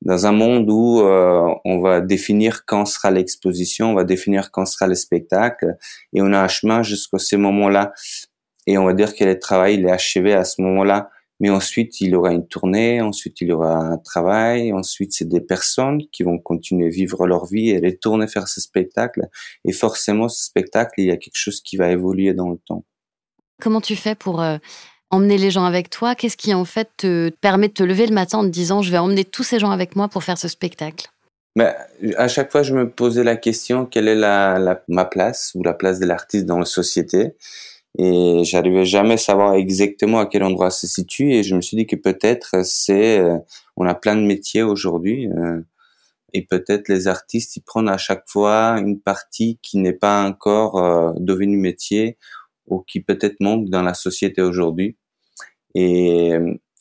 dans 0.04 0.26
un 0.26 0.32
monde 0.32 0.70
où 0.70 1.02
euh, 1.02 1.54
on 1.66 1.80
va 1.80 2.02
définir 2.02 2.66
quand 2.66 2.86
sera 2.86 3.10
l'exposition, 3.10 3.92
on 3.92 3.94
va 3.94 4.04
définir 4.04 4.52
quand 4.52 4.66
sera 4.66 4.88
le 4.88 4.96
spectacle, 4.96 5.78
et 6.14 6.22
on 6.22 6.34
a 6.34 6.40
un 6.40 6.48
chemin 6.48 6.84
jusqu'à 6.84 7.18
ce 7.18 7.36
moment-là. 7.38 7.94
Et 8.68 8.78
on 8.78 8.86
va 8.86 8.94
dire 8.94 9.16
que 9.16 9.24
le 9.24 9.40
travail 9.40 9.76
il 9.76 9.86
est 9.86 9.92
achevé 9.92 10.34
à 10.34 10.44
ce 10.44 10.62
moment-là, 10.62 11.10
mais 11.40 11.50
ensuite 11.50 12.02
il 12.02 12.12
y 12.12 12.16
aura 12.16 12.32
une 12.32 12.48
tournée, 12.48 13.02
ensuite 13.02 13.40
il 13.42 13.50
y 13.50 13.52
aura 13.52 13.76
un 13.76 13.98
travail, 13.98 14.74
ensuite 14.74 15.14
c'est 15.14 15.28
des 15.28 15.42
personnes 15.42 16.02
qui 16.12 16.24
vont 16.24 16.38
continuer 16.38 16.88
à 16.88 16.90
vivre 16.90 17.26
leur 17.26 17.46
vie 17.46 17.70
et 17.70 17.80
retourner 17.80 18.28
faire 18.28 18.48
ce 18.48 18.62
spectacle. 18.62 19.28
Et 19.66 19.72
forcément, 19.72 20.30
ce 20.30 20.44
spectacle, 20.44 20.94
il 20.98 21.06
y 21.06 21.12
a 21.12 21.18
quelque 21.18 21.38
chose 21.38 21.62
qui 21.62 21.78
va 21.78 21.90
évoluer 21.90 22.34
dans 22.34 22.50
le 22.50 22.58
temps. 22.58 22.86
Comment 23.62 23.82
tu 23.82 23.96
fais 23.96 24.16
pour 24.16 24.42
euh, 24.42 24.58
emmener 25.14 25.38
les 25.38 25.52
gens 25.52 25.66
avec 25.66 25.90
toi 25.90 26.16
Qu'est-ce 26.16 26.38
qui 26.38 26.54
en 26.54 26.66
fait 26.66 26.90
te 26.98 27.30
permet 27.42 27.68
de 27.68 27.74
te 27.74 27.84
lever 27.84 28.08
le 28.08 28.14
matin 28.14 28.40
en 28.40 28.44
te 28.44 28.50
disant 28.50 28.82
je 28.82 28.92
vais 28.92 28.98
emmener 28.98 29.24
tous 29.24 29.44
ces 29.44 29.60
gens 29.60 29.72
avec 29.72 29.96
moi 29.96 30.08
pour 30.08 30.24
faire 30.24 30.38
ce 30.38 30.48
spectacle? 30.48 31.08
À 32.18 32.28
chaque 32.28 32.52
fois, 32.52 32.64
je 32.64 32.74
me 32.74 32.90
posais 32.90 33.24
la 33.24 33.36
question 33.36 33.86
quelle 33.86 34.08
est 34.08 34.16
ma 34.88 35.06
place 35.06 35.52
ou 35.54 35.64
la 35.64 35.74
place 35.74 36.00
de 36.00 36.06
l'artiste 36.08 36.46
dans 36.46 36.58
la 36.58 36.66
société, 36.66 37.36
et 38.00 38.44
j'arrivais 38.44 38.86
jamais 38.86 39.14
à 39.14 39.18
savoir 39.18 39.54
exactement 39.54 40.20
à 40.20 40.26
quel 40.26 40.42
endroit 40.42 40.72
se 40.72 40.88
situe. 40.88 41.32
Et 41.32 41.44
je 41.44 41.56
me 41.56 41.62
suis 41.62 41.78
dit 41.78 41.86
que 41.86 41.96
peut-être 41.96 42.66
c'est, 42.66 43.20
euh, 43.20 43.38
on 43.78 43.86
a 43.86 43.94
plein 43.94 44.16
de 44.16 44.22
métiers 44.22 44.64
aujourd'hui, 44.64 45.28
euh, 45.28 45.62
et 46.34 46.42
peut-être 46.42 46.88
les 46.90 47.08
artistes 47.08 47.56
ils 47.56 47.62
prennent 47.62 47.90
à 47.90 48.00
chaque 48.00 48.24
fois 48.28 48.80
une 48.80 49.00
partie 49.00 49.60
qui 49.62 49.78
n'est 49.78 49.94
pas 49.94 50.26
encore 50.26 51.14
devenue 51.20 51.58
métier 51.58 52.18
ou 52.66 52.80
qui 52.80 53.02
peut-être 53.02 53.40
manque 53.40 53.70
dans 53.70 53.84
la 53.84 53.94
société 53.94 54.42
aujourd'hui. 54.42 54.98
Et 55.76 56.34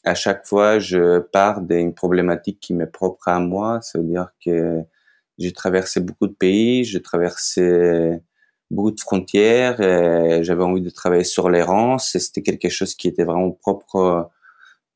à 0.04 0.14
chaque 0.14 0.46
fois, 0.46 0.78
je 0.78 1.20
pars 1.20 1.60
d'une 1.62 1.94
problématique 1.94 2.60
qui 2.60 2.74
m'est 2.74 2.86
propre 2.86 3.28
à 3.28 3.40
moi. 3.40 3.80
Ça 3.82 3.98
veut 3.98 4.04
dire 4.04 4.28
que 4.44 4.82
j'ai 5.38 5.52
traversé 5.52 6.00
beaucoup 6.00 6.26
de 6.26 6.34
pays, 6.34 6.84
j'ai 6.84 7.02
traversé 7.02 8.20
beaucoup 8.70 8.90
de 8.90 9.00
frontières, 9.00 9.76
j'avais 10.42 10.64
envie 10.64 10.80
de 10.80 10.90
travailler 10.90 11.24
sur 11.24 11.50
l'errance 11.50 12.16
c'était 12.18 12.42
quelque 12.42 12.68
chose 12.68 12.94
qui 12.94 13.08
était 13.08 13.24
vraiment 13.24 13.50
propre 13.50 14.30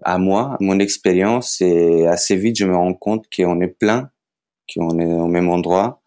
à 0.03 0.19
moi, 0.19 0.57
mon 0.61 0.79
expérience 0.79 1.61
et 1.61 2.07
assez 2.07 2.37
vite 2.37 2.57
je 2.59 2.67
me 2.67 2.77
rends 2.77 2.95
compte 2.95 3.27
qu'on 3.35 3.61
est 3.61 3.69
plein, 3.69 4.11
qu'on 4.75 4.99
est 4.99 5.07
au 5.07 5.27
même 5.27 5.49
endroit 5.49 6.03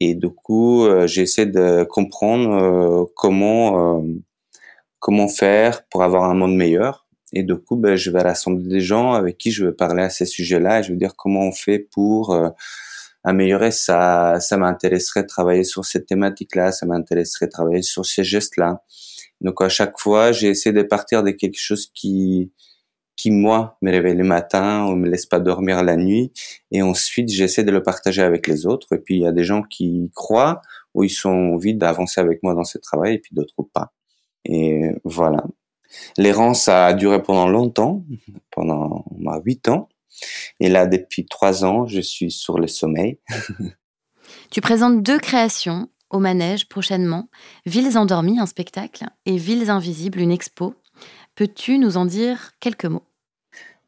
et 0.00 0.14
du 0.14 0.28
coup 0.28 0.84
euh, 0.84 1.06
j'essaie 1.06 1.46
de 1.46 1.84
comprendre 1.84 2.50
euh, 2.52 3.04
comment 3.16 3.98
euh, 3.98 4.02
comment 4.98 5.28
faire 5.28 5.86
pour 5.88 6.02
avoir 6.02 6.24
un 6.24 6.34
monde 6.34 6.56
meilleur 6.56 7.03
et 7.34 7.42
du 7.42 7.56
coup 7.56 7.76
ben, 7.76 7.96
je 7.96 8.10
vais 8.10 8.22
rassembler 8.22 8.66
des 8.68 8.80
gens 8.80 9.12
avec 9.12 9.38
qui 9.38 9.50
je 9.50 9.66
vais 9.66 9.72
parler 9.72 10.04
à 10.04 10.10
ces 10.10 10.26
sujets-là 10.26 10.80
et 10.80 10.82
je 10.84 10.92
vais 10.92 10.98
dire 10.98 11.14
comment 11.16 11.40
on 11.42 11.52
fait 11.52 11.78
pour 11.78 12.36
améliorer. 13.24 13.70
Ça 13.72 14.38
ça 14.40 14.56
m'intéresserait 14.56 15.22
de 15.22 15.28
travailler 15.28 15.64
sur 15.64 15.84
cette 15.84 16.06
thématique-là 16.06 16.72
ça 16.72 16.86
m'intéresserait 16.86 17.46
de 17.46 17.50
travailler 17.52 17.82
sur 17.82 18.06
ces 18.06 18.24
gestes-là. 18.24 18.82
Donc 19.40 19.60
à 19.62 19.68
chaque 19.68 19.98
fois 19.98 20.32
j'ai 20.32 20.48
essayé 20.48 20.72
de 20.72 20.82
partir 20.82 21.22
de 21.24 21.30
quelque 21.32 21.58
chose 21.58 21.90
qui 21.94 22.52
qui 23.16 23.30
moi 23.30 23.78
me 23.82 23.90
réveille 23.92 24.16
le 24.16 24.24
matin 24.24 24.86
ou 24.86 24.96
me 24.96 25.08
laisse 25.08 25.26
pas 25.26 25.40
dormir 25.40 25.82
la 25.84 25.96
nuit. 25.96 26.32
Et 26.72 26.82
ensuite 26.82 27.30
j'essaie 27.30 27.64
de 27.64 27.70
le 27.72 27.82
partager 27.82 28.22
avec 28.22 28.46
les 28.48 28.66
autres. 28.66 28.92
Et 28.94 28.98
puis 28.98 29.16
il 29.16 29.22
y 29.22 29.26
a 29.26 29.32
des 29.32 29.44
gens 29.44 29.62
qui 29.62 30.10
croient 30.14 30.62
ou 30.94 31.04
ils 31.04 31.10
sont 31.10 31.30
envie 31.30 31.74
d'avancer 31.74 32.20
avec 32.20 32.42
moi 32.42 32.54
dans 32.54 32.64
ce 32.64 32.78
travail 32.78 33.14
et 33.14 33.18
puis 33.18 33.34
d'autres 33.34 33.62
pas. 33.72 33.92
Et 34.44 34.90
voilà 35.04 35.44
l'errance 36.18 36.68
a 36.68 36.92
duré 36.94 37.22
pendant 37.22 37.48
longtemps 37.48 38.04
pendant 38.50 39.04
huit 39.44 39.68
ans. 39.68 39.88
Et 40.60 40.68
là 40.68 40.86
depuis 40.86 41.26
trois 41.26 41.64
ans 41.64 41.86
je 41.86 42.00
suis 42.00 42.30
sur 42.30 42.58
le 42.58 42.66
sommeil. 42.66 43.18
Tu 44.50 44.60
présentes 44.60 45.02
deux 45.02 45.18
créations 45.18 45.88
au 46.10 46.18
manège 46.18 46.68
prochainement. 46.68 47.28
Villes 47.66 47.98
endormies 47.98 48.38
un 48.38 48.46
spectacle 48.46 49.06
et 49.26 49.36
Villes 49.36 49.70
invisibles 49.70 50.20
une 50.20 50.30
expo. 50.30 50.74
Peux-tu 51.34 51.78
nous 51.78 51.96
en 51.96 52.04
dire 52.04 52.52
quelques 52.60 52.84
mots? 52.84 53.02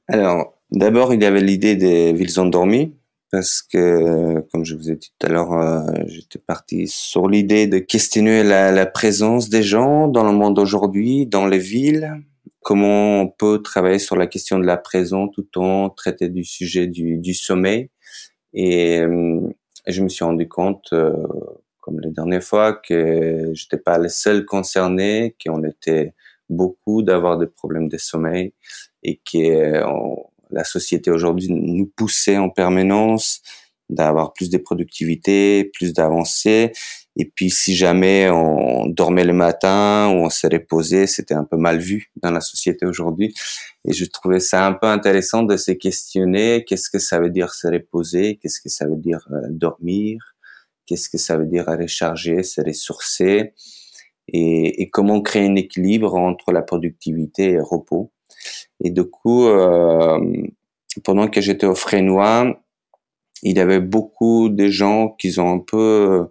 Alors, 0.09 0.55
d'abord, 0.73 1.15
il 1.15 1.23
y 1.23 1.25
avait 1.25 1.41
l'idée 1.41 1.77
des 1.77 2.13
villes 2.13 2.39
endormies, 2.41 2.95
parce 3.31 3.63
que, 3.63 4.41
comme 4.53 4.65
je 4.65 4.75
vous 4.77 4.91
ai 4.91 4.97
dit 4.97 5.13
tout 5.19 5.27
à 5.27 5.31
l'heure, 5.31 5.53
euh, 5.53 5.83
j'étais 6.07 6.39
parti 6.39 6.87
sur 6.87 7.29
l'idée 7.29 7.67
de 7.67 7.79
questionner 7.79 8.43
la, 8.43 8.87
présence 8.87 9.49
des 9.49 9.63
gens 9.63 10.09
dans 10.09 10.25
le 10.25 10.33
monde 10.33 10.59
aujourd'hui, 10.59 11.27
dans 11.27 11.47
les 11.47 11.59
villes, 11.59 12.13
comment 12.63 13.23
on 13.23 13.29
peut 13.29 13.63
travailler 13.63 13.99
sur 13.99 14.17
la 14.17 14.27
question 14.27 14.59
de 14.59 14.65
la 14.65 14.77
présence 14.77 15.31
tout 15.35 15.59
en 15.59 15.91
traitant 15.91 16.27
du 16.27 16.45
sujet 16.45 16.87
du, 16.87 17.35
sommeil. 17.35 17.91
Et 18.55 19.01
euh, 19.01 19.41
je 19.87 20.03
me 20.03 20.09
suis 20.09 20.25
rendu 20.25 20.49
compte, 20.49 20.89
euh, 20.93 21.13
comme 21.81 22.01
la 22.01 22.11
dernière 22.11 22.43
fois, 22.43 22.73
que 22.73 23.51
j'étais 23.55 23.77
pas 23.77 23.99
le 23.99 24.09
seul 24.09 24.45
concerné, 24.45 25.37
qu'on 25.45 25.63
était 25.65 26.15
beaucoup 26.49 27.03
d'avoir 27.03 27.39
des 27.39 27.47
problèmes 27.47 27.89
de 27.89 27.99
sommeil 27.99 28.53
et 29.03 29.21
euh, 29.35 29.85
la 30.51 30.65
société 30.65 31.11
aujourd'hui 31.11 31.49
nous 31.51 31.87
poussait 31.97 32.39
en 32.39 32.51
permanence 32.51 33.43
d'avoir 33.89 34.33
plus 34.33 34.51
de 34.51 34.59
productivité, 34.59 35.71
plus 35.75 35.93
d'avancées. 35.93 36.73
Et 37.17 37.25
puis, 37.25 37.51
si 37.51 37.75
jamais 37.75 38.29
on 38.31 38.87
dormait 38.87 39.25
le 39.25 39.33
matin 39.33 40.09
ou 40.09 40.25
on 40.25 40.31
s'est 40.31 40.49
reposé, 40.49 41.07
c'était 41.07 41.35
un 41.35 41.45
peu 41.45 41.57
mal 41.57 41.79
vu 41.79 42.11
dans 42.17 42.31
la 42.31 42.41
société 42.41 42.85
aujourd'hui. 42.85 43.35
Et 43.87 43.93
je 43.93 44.05
trouvais 44.05 44.41
ça 44.41 44.67
un 44.67 44.73
peu 44.73 44.87
intéressant 44.87 45.43
de 45.43 45.57
se 45.57 45.73
questionner 45.73 46.65
qu'est-ce 46.67 46.91
que 46.91 46.99
ça 46.99 47.21
veut 47.21 47.31
dire 47.31 47.55
se 47.55 47.69
reposer, 47.69 48.39
qu'est-ce 48.43 48.61
que 48.61 48.69
ça 48.69 48.87
veut 48.87 48.97
dire 48.97 49.27
euh, 49.31 49.47
dormir, 49.51 50.19
qu'est-ce 50.85 51.09
que 51.09 51.19
ça 51.19 51.37
veut 51.37 51.47
dire 51.47 51.67
recharger, 51.67 52.43
se 52.43 52.61
ressourcer? 52.61 53.55
Et, 54.29 54.83
et, 54.83 54.91
comment 54.91 55.23
créer 55.23 55.47
un 55.47 55.55
équilibre 55.55 56.17
entre 56.17 56.51
la 56.51 56.63
productivité 56.63 57.51
et 57.51 57.53
le 57.53 57.63
repos? 57.63 58.11
Et 58.83 58.91
du 58.91 59.05
coup, 59.05 59.47
euh, 59.47 60.19
pendant 61.05 61.29
que 61.29 61.41
j'étais 61.41 61.67
au 61.67 61.75
Frénois, 61.75 62.61
il 63.43 63.57
y 63.57 63.61
avait 63.61 63.81
beaucoup 63.81 64.49
de 64.49 64.69
gens 64.69 65.11
qui 65.19 65.39
ont 65.39 65.53
un 65.53 65.59
peu 65.59 66.29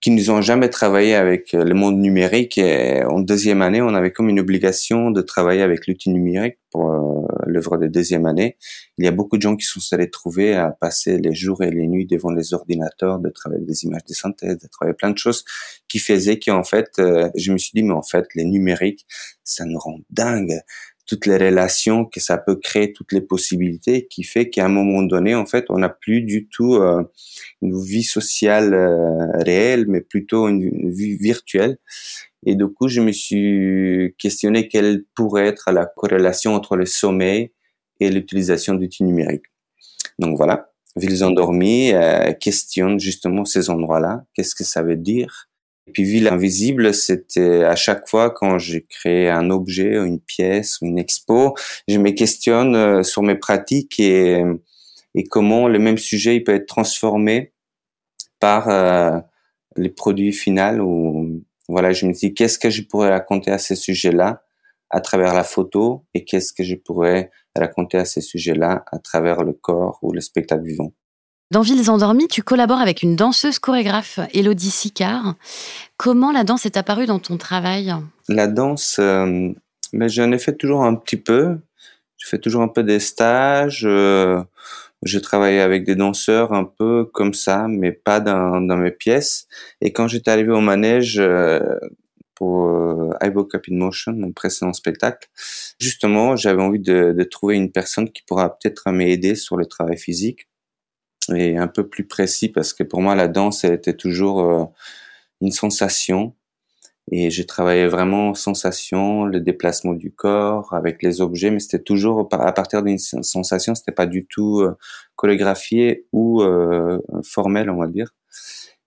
qui 0.00 0.12
nous 0.12 0.30
ont 0.30 0.40
jamais 0.40 0.68
travaillé 0.68 1.16
avec 1.16 1.52
le 1.52 1.74
monde 1.74 1.98
numérique 1.98 2.56
et 2.56 3.02
en 3.04 3.18
deuxième 3.18 3.62
année, 3.62 3.82
on 3.82 3.94
avait 3.94 4.12
comme 4.12 4.28
une 4.28 4.38
obligation 4.38 5.10
de 5.10 5.20
travailler 5.22 5.62
avec 5.62 5.88
l'outil 5.88 6.10
numérique 6.10 6.58
pour 6.70 6.92
euh, 6.92 7.26
l'œuvre 7.46 7.78
de 7.78 7.88
deuxième 7.88 8.24
année. 8.24 8.56
Il 8.98 9.04
y 9.04 9.08
a 9.08 9.10
beaucoup 9.10 9.36
de 9.36 9.42
gens 9.42 9.56
qui 9.56 9.66
sont 9.66 9.80
allés 9.90 10.08
trouver 10.08 10.54
à 10.54 10.70
passer 10.70 11.18
les 11.18 11.34
jours 11.34 11.64
et 11.64 11.70
les 11.70 11.88
nuits 11.88 12.06
devant 12.06 12.30
les 12.30 12.54
ordinateurs, 12.54 13.18
de 13.18 13.28
travailler 13.28 13.64
des 13.64 13.84
images 13.84 14.04
de 14.08 14.14
synthèse, 14.14 14.58
de 14.58 14.68
travailler 14.68 14.94
plein 14.94 15.10
de 15.10 15.18
choses 15.18 15.44
qui 15.88 15.98
faisaient 15.98 16.38
qu'en 16.38 16.62
fait, 16.62 16.90
euh, 17.00 17.28
je 17.34 17.52
me 17.52 17.58
suis 17.58 17.72
dit, 17.74 17.82
mais 17.82 17.94
en 17.94 18.02
fait, 18.02 18.26
les 18.36 18.44
numériques, 18.44 19.04
ça 19.42 19.64
nous 19.64 19.78
rend 19.80 19.98
dingue 20.10 20.60
toutes 21.08 21.24
les 21.24 21.38
relations 21.38 22.04
que 22.04 22.20
ça 22.20 22.36
peut 22.36 22.56
créer, 22.56 22.92
toutes 22.92 23.12
les 23.12 23.22
possibilités, 23.22 24.06
qui 24.08 24.22
fait 24.22 24.50
qu'à 24.50 24.66
un 24.66 24.68
moment 24.68 25.02
donné, 25.02 25.34
en 25.34 25.46
fait, 25.46 25.64
on 25.70 25.78
n'a 25.78 25.88
plus 25.88 26.20
du 26.20 26.48
tout 26.48 26.74
euh, 26.74 27.02
une 27.62 27.82
vie 27.82 28.02
sociale 28.04 28.74
euh, 28.74 29.32
réelle, 29.38 29.86
mais 29.88 30.02
plutôt 30.02 30.48
une, 30.48 30.90
vie 30.90 31.16
virtuelle. 31.16 31.78
Et 32.44 32.54
du 32.54 32.66
coup, 32.66 32.88
je 32.88 33.00
me 33.00 33.10
suis 33.10 34.14
questionné 34.18 34.68
quelle 34.68 35.04
pourrait 35.14 35.46
être 35.46 35.72
la 35.72 35.86
corrélation 35.86 36.54
entre 36.54 36.76
le 36.76 36.84
sommeil 36.84 37.52
et 38.00 38.10
l'utilisation 38.10 38.74
d'outils 38.74 39.02
numériques. 39.02 39.46
Donc 40.18 40.36
voilà, 40.36 40.70
Villes 40.94 41.24
endormies 41.24 41.92
euh, 41.94 42.32
questionne 42.34 43.00
justement 43.00 43.46
ces 43.46 43.70
endroits-là. 43.70 44.24
Qu'est-ce 44.34 44.54
que 44.54 44.64
ça 44.64 44.82
veut 44.82 44.96
dire? 44.96 45.47
Puis 45.88 46.04
Ville 46.04 46.28
Invisible, 46.28 46.94
c'était 46.94 47.64
à 47.64 47.76
chaque 47.76 48.08
fois 48.08 48.30
quand 48.30 48.58
j'ai 48.58 48.84
créé 48.84 49.28
un 49.28 49.50
objet, 49.50 49.94
une 49.94 50.20
pièce, 50.20 50.78
une 50.82 50.98
expo, 50.98 51.54
je 51.88 51.98
me 51.98 52.10
questionne 52.10 52.76
euh, 52.76 53.02
sur 53.02 53.22
mes 53.22 53.36
pratiques 53.36 53.98
et, 54.00 54.42
comment 55.30 55.66
le 55.68 55.78
même 55.80 55.98
sujet 55.98 56.38
peut 56.40 56.54
être 56.54 56.66
transformé 56.66 57.52
par 58.40 58.68
euh, 58.68 59.18
les 59.76 59.88
produits 59.88 60.32
finaux. 60.32 60.84
Ou 60.84 61.44
voilà, 61.68 61.92
je 61.92 62.06
me 62.06 62.12
dis 62.12 62.34
qu'est-ce 62.34 62.58
que 62.58 62.70
je 62.70 62.82
pourrais 62.82 63.10
raconter 63.10 63.50
à 63.50 63.58
ces 63.58 63.76
sujets-là 63.76 64.44
à 64.90 65.00
travers 65.00 65.34
la 65.34 65.44
photo 65.44 66.04
et 66.14 66.24
qu'est-ce 66.24 66.52
que 66.52 66.64
je 66.64 66.76
pourrais 66.76 67.30
raconter 67.56 67.98
à 67.98 68.04
ces 68.04 68.20
sujets-là 68.20 68.84
à 68.90 68.98
travers 68.98 69.42
le 69.42 69.52
corps 69.52 69.98
ou 70.02 70.12
le 70.12 70.20
spectacle 70.20 70.64
vivant? 70.64 70.92
Dans 71.50 71.62
Villes 71.62 71.88
endormies, 71.88 72.28
tu 72.28 72.42
collabores 72.42 72.80
avec 72.80 73.02
une 73.02 73.16
danseuse 73.16 73.58
chorégraphe, 73.58 74.20
Elodie 74.34 74.70
Sicard. 74.70 75.34
Comment 75.96 76.30
la 76.30 76.44
danse 76.44 76.66
est 76.66 76.76
apparue 76.76 77.06
dans 77.06 77.20
ton 77.20 77.38
travail? 77.38 77.94
La 78.28 78.46
danse, 78.48 78.98
euh, 78.98 79.48
mais 79.94 80.10
j'en 80.10 80.30
ai 80.32 80.38
fait 80.38 80.54
toujours 80.54 80.84
un 80.84 80.94
petit 80.94 81.16
peu. 81.16 81.56
Je 82.18 82.28
fais 82.28 82.38
toujours 82.38 82.60
un 82.60 82.68
peu 82.68 82.82
des 82.82 83.00
stages. 83.00 83.86
Euh, 83.86 84.42
je 85.04 85.18
travaillais 85.18 85.60
avec 85.60 85.84
des 85.84 85.96
danseurs 85.96 86.52
un 86.52 86.64
peu 86.64 87.06
comme 87.06 87.32
ça, 87.32 87.66
mais 87.66 87.92
pas 87.92 88.20
dans, 88.20 88.60
dans 88.60 88.76
mes 88.76 88.90
pièces. 88.90 89.46
Et 89.80 89.90
quand 89.90 90.06
j'étais 90.06 90.30
arrivé 90.30 90.52
au 90.52 90.60
manège 90.60 91.18
euh, 91.18 91.78
pour 92.34 92.70
I 93.22 93.28
Woke 93.30 93.54
Up 93.54 93.64
in 93.70 93.76
Motion, 93.76 94.12
mon 94.12 94.32
précédent 94.32 94.74
spectacle, 94.74 95.30
justement, 95.80 96.36
j'avais 96.36 96.60
envie 96.60 96.78
de, 96.78 97.14
de 97.16 97.24
trouver 97.24 97.56
une 97.56 97.72
personne 97.72 98.10
qui 98.10 98.22
pourra 98.26 98.50
peut-être 98.50 98.90
m'aider 98.90 99.34
sur 99.34 99.56
le 99.56 99.64
travail 99.64 99.96
physique 99.96 100.47
et 101.34 101.56
un 101.56 101.68
peu 101.68 101.88
plus 101.88 102.04
précis 102.06 102.48
parce 102.48 102.72
que 102.72 102.82
pour 102.82 103.00
moi 103.00 103.14
la 103.14 103.28
danse 103.28 103.64
elle 103.64 103.74
était 103.74 103.94
toujours 103.94 104.40
euh, 104.40 104.64
une 105.40 105.52
sensation 105.52 106.34
et 107.10 107.30
j'ai 107.30 107.46
travaillé 107.46 107.86
vraiment 107.86 108.34
sensation, 108.34 109.24
le 109.24 109.40
déplacement 109.40 109.94
du 109.94 110.12
corps 110.12 110.74
avec 110.74 111.02
les 111.02 111.22
objets, 111.22 111.50
mais 111.50 111.58
c'était 111.58 111.82
toujours 111.82 112.28
à 112.32 112.52
partir 112.52 112.82
d'une 112.82 112.98
sensation, 112.98 113.74
c'était 113.74 113.92
pas 113.92 114.06
du 114.06 114.26
tout 114.26 114.60
euh, 114.60 114.76
chorégraphié 115.16 116.06
ou 116.12 116.42
euh, 116.42 116.98
formel, 117.22 117.70
on 117.70 117.78
va 117.78 117.86
dire. 117.86 118.14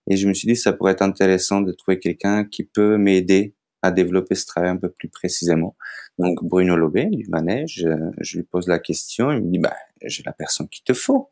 Et 0.08 0.16
je 0.16 0.28
me 0.28 0.34
suis 0.34 0.46
dit 0.46 0.54
ça 0.54 0.72
pourrait 0.72 0.92
être 0.92 1.02
intéressant 1.02 1.62
de 1.62 1.72
trouver 1.72 1.98
quelqu'un 1.98 2.44
qui 2.44 2.64
peut 2.64 2.96
m'aider 2.96 3.54
à 3.82 3.90
développer 3.90 4.36
ce 4.36 4.46
travail 4.46 4.70
un 4.70 4.76
peu 4.76 4.90
plus 4.90 5.08
précisément. 5.08 5.74
Donc 6.18 6.44
Bruno 6.44 6.76
Lobé 6.76 7.06
du 7.06 7.26
manège, 7.28 7.88
je 8.20 8.36
lui 8.36 8.44
pose 8.44 8.68
la 8.68 8.78
question, 8.78 9.32
il 9.32 9.42
me 9.42 9.50
dit 9.50 9.58
bah 9.58 9.74
j'ai 10.04 10.22
la 10.24 10.32
personne 10.32 10.68
qu'il 10.68 10.84
te 10.84 10.92
faut. 10.94 11.30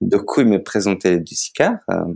Du 0.00 0.18
coup, 0.18 0.42
il 0.42 0.46
me 0.46 0.62
présentait 0.62 1.18
du 1.18 1.34
Sicard. 1.34 1.78
Euh, 1.90 2.14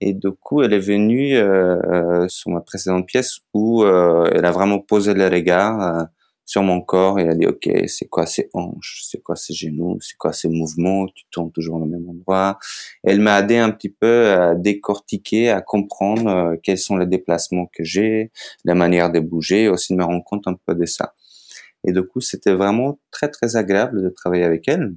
et 0.00 0.12
du 0.12 0.30
coup, 0.32 0.62
elle 0.62 0.72
est 0.72 0.78
venue 0.78 1.36
euh, 1.36 1.76
euh, 1.84 2.28
sur 2.28 2.50
ma 2.50 2.60
précédente 2.60 3.06
pièce 3.06 3.38
où 3.54 3.84
elle 3.84 4.44
a 4.44 4.50
vraiment 4.50 4.78
posé 4.80 5.14
le 5.14 5.28
regard 5.28 6.08
sur 6.44 6.62
mon 6.62 6.80
corps. 6.80 7.18
Il 7.20 7.28
a 7.28 7.34
dit, 7.34 7.46
OK, 7.46 7.68
c'est 7.86 8.06
quoi 8.06 8.26
ces 8.26 8.50
hanches? 8.52 9.02
C'est 9.04 9.22
quoi 9.22 9.36
ces 9.36 9.54
genoux? 9.54 9.98
C'est 10.00 10.16
quoi 10.16 10.32
ces 10.32 10.48
mouvements? 10.48 11.06
Tu 11.08 11.24
tournes 11.30 11.52
toujours 11.52 11.76
au 11.76 11.86
même 11.86 12.08
endroit. 12.08 12.58
Elle 13.02 13.20
m'a 13.20 13.40
aidé 13.40 13.56
un 13.58 13.70
petit 13.70 13.88
peu 13.88 14.30
à 14.30 14.54
décortiquer, 14.54 15.50
à 15.50 15.60
comprendre 15.60 16.28
euh, 16.28 16.56
quels 16.62 16.78
sont 16.78 16.96
les 16.96 17.06
déplacements 17.06 17.66
que 17.72 17.84
j'ai, 17.84 18.30
la 18.64 18.74
manière 18.74 19.10
de 19.10 19.20
bouger, 19.20 19.68
aussi 19.68 19.92
de 19.92 19.98
me 19.98 20.04
rendre 20.04 20.24
compte 20.24 20.46
un 20.46 20.54
peu 20.66 20.74
de 20.74 20.86
ça. 20.86 21.14
Et 21.86 21.92
du 21.92 22.02
coup, 22.02 22.20
c'était 22.20 22.54
vraiment 22.54 22.98
très, 23.10 23.28
très 23.28 23.56
agréable 23.56 24.02
de 24.02 24.08
travailler 24.08 24.44
avec 24.44 24.68
elle. 24.68 24.94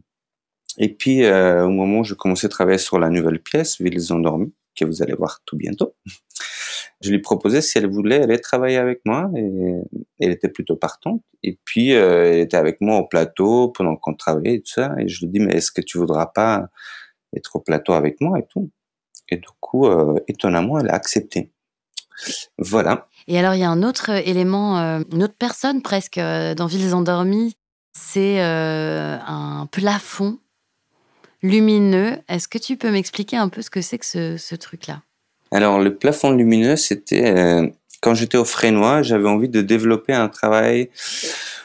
Et 0.78 0.94
puis, 0.94 1.24
euh, 1.24 1.66
au 1.66 1.70
moment 1.70 2.00
où 2.00 2.04
je 2.04 2.14
commençais 2.14 2.48
à 2.48 2.50
travailler 2.50 2.78
sur 2.78 3.00
la 3.00 3.10
nouvelle 3.10 3.42
pièce, 3.42 3.82
Villes 3.82 4.14
endormies, 4.14 4.54
que 4.76 4.86
vous 4.86 5.02
allez 5.02 5.14
voir 5.14 5.42
tout 5.46 5.58
bientôt, 5.58 5.96
je 7.02 7.10
lui 7.10 7.20
proposais 7.20 7.62
si 7.62 7.78
elle 7.78 7.90
voulait 7.90 8.22
aller 8.22 8.40
travailler 8.40 8.78
avec 8.78 9.02
moi 9.06 9.30
elle 10.20 10.32
était 10.32 10.50
plutôt 10.50 10.76
partante. 10.76 11.22
Et 11.44 11.60
puis 11.64 11.94
euh, 11.94 12.34
elle 12.34 12.40
était 12.40 12.58
avec 12.58 12.82
moi 12.82 12.98
au 12.98 13.08
plateau 13.08 13.70
pendant 13.70 13.96
qu'on 13.96 14.16
travaillait 14.16 14.56
et 14.56 14.62
tout 14.62 14.74
ça. 14.74 14.96
Et 14.98 15.08
je 15.08 15.22
lui 15.22 15.32
dis 15.32 15.40
mais 15.40 15.56
est-ce 15.56 15.72
que 15.72 15.82
tu 15.82 15.98
voudras 15.98 16.28
pas 16.28 16.68
être 17.36 17.56
au 17.56 17.60
plateau 17.60 17.94
avec 17.94 18.20
moi 18.22 18.40
et 18.40 18.46
tout? 18.48 18.72
Et 19.30 19.38
du 19.38 19.48
coup, 19.60 19.86
euh, 19.86 20.16
étonnamment, 20.28 20.80
elle 20.80 20.90
a 20.90 20.94
accepté. 20.94 21.52
Voilà. 22.58 23.08
Et 23.28 23.38
alors 23.38 23.54
il 23.54 23.60
y 23.60 23.64
a 23.64 23.70
un 23.70 23.84
autre 23.84 24.10
élément, 24.10 24.78
une 24.78 25.24
autre 25.24 25.36
personne 25.38 25.84
presque 25.84 26.18
dans 26.20 26.66
Villes 26.66 26.96
endormies, 26.96 27.56
c'est 27.94 28.40
un 28.40 29.68
plafond 29.72 30.40
lumineux. 31.42 32.18
Est-ce 32.28 32.48
que 32.48 32.58
tu 32.58 32.78
peux 32.78 32.92
m'expliquer 32.92 33.38
un 33.38 33.50
peu 33.50 33.62
ce 33.62 33.70
que 33.70 33.82
c'est 33.82 33.98
que 33.98 34.06
ce, 34.06 34.56
truc-là? 34.56 35.02
Alors, 35.52 35.80
le 35.80 35.96
plafond 35.96 36.32
lumineux, 36.32 36.76
c'était 36.76 37.36
euh, 37.38 37.68
quand 38.02 38.14
j'étais 38.14 38.38
au 38.38 38.46
Frénois, 38.46 39.02
j'avais 39.02 39.30
envie 39.30 39.50
de 39.50 39.62
développer 39.62 40.14
un 40.14 40.28
travail 40.28 40.90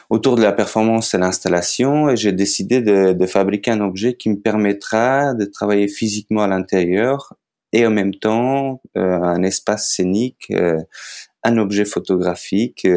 autour 0.09 0.35
de 0.35 0.41
la 0.41 0.51
performance 0.51 1.13
et 1.13 1.17
l'installation 1.17 2.09
et 2.09 2.17
j'ai 2.17 2.31
décidé 2.31 2.81
de, 2.81 3.25
fabriquer 3.25 3.71
un 3.71 3.81
objet 3.81 4.13
qui 4.13 4.29
me 4.29 4.39
permettra 4.39 5.33
de 5.33 5.45
travailler 5.45 5.87
physiquement 5.87 6.43
à 6.43 6.47
l'intérieur 6.47 7.33
et 7.71 7.87
en 7.87 7.89
même 7.89 8.13
temps 8.13 8.81
euh, 8.95 9.21
un 9.21 9.41
espace 9.43 9.91
scénique, 9.91 10.51
euh, 10.51 10.79
un 11.43 11.57
objet 11.57 11.85
photographique 11.85 12.87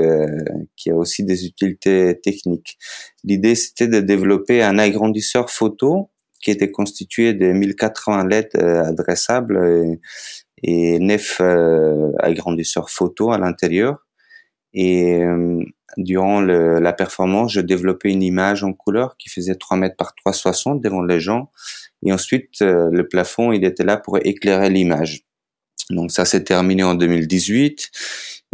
qui 0.76 0.90
a 0.90 0.94
aussi 0.94 1.24
des 1.24 1.46
utilités 1.46 2.20
techniques. 2.22 2.78
L'idée 3.24 3.54
c'était 3.54 3.88
de 3.88 4.00
développer 4.00 4.62
un 4.62 4.78
agrandisseur 4.78 5.50
photo 5.50 6.10
qui 6.40 6.50
était 6.50 6.70
constitué 6.70 7.34
de 7.34 7.52
1080 7.52 8.28
LED 8.28 8.56
adressables 8.56 9.58
et, 9.66 10.00
et 10.62 10.98
nef 10.98 11.38
euh, 11.40 12.12
agrandisseur 12.18 12.90
photo 12.90 13.32
à 13.32 13.38
l'intérieur. 13.38 14.06
Et 14.72 15.22
euh, 15.22 15.62
durant 15.96 16.40
la 16.40 16.92
performance, 16.92 17.52
je 17.52 17.60
développais 17.60 18.10
une 18.10 18.22
image 18.22 18.62
en 18.62 18.72
couleur 18.72 19.16
qui 19.16 19.30
faisait 19.30 19.54
3 19.54 19.78
mètres 19.78 19.96
par 19.96 20.12
3,60 20.26 20.82
devant 20.82 21.02
les 21.02 21.20
gens. 21.20 21.50
Et 22.04 22.12
ensuite, 22.12 22.60
euh, 22.60 22.90
le 22.92 23.08
plafond, 23.08 23.52
il 23.52 23.64
était 23.64 23.84
là 23.84 23.96
pour 23.96 24.18
éclairer 24.18 24.68
l'image. 24.68 25.24
Donc 25.90 26.10
ça 26.10 26.24
s'est 26.24 26.44
terminé 26.44 26.82
en 26.82 26.94
2018. 26.94 27.90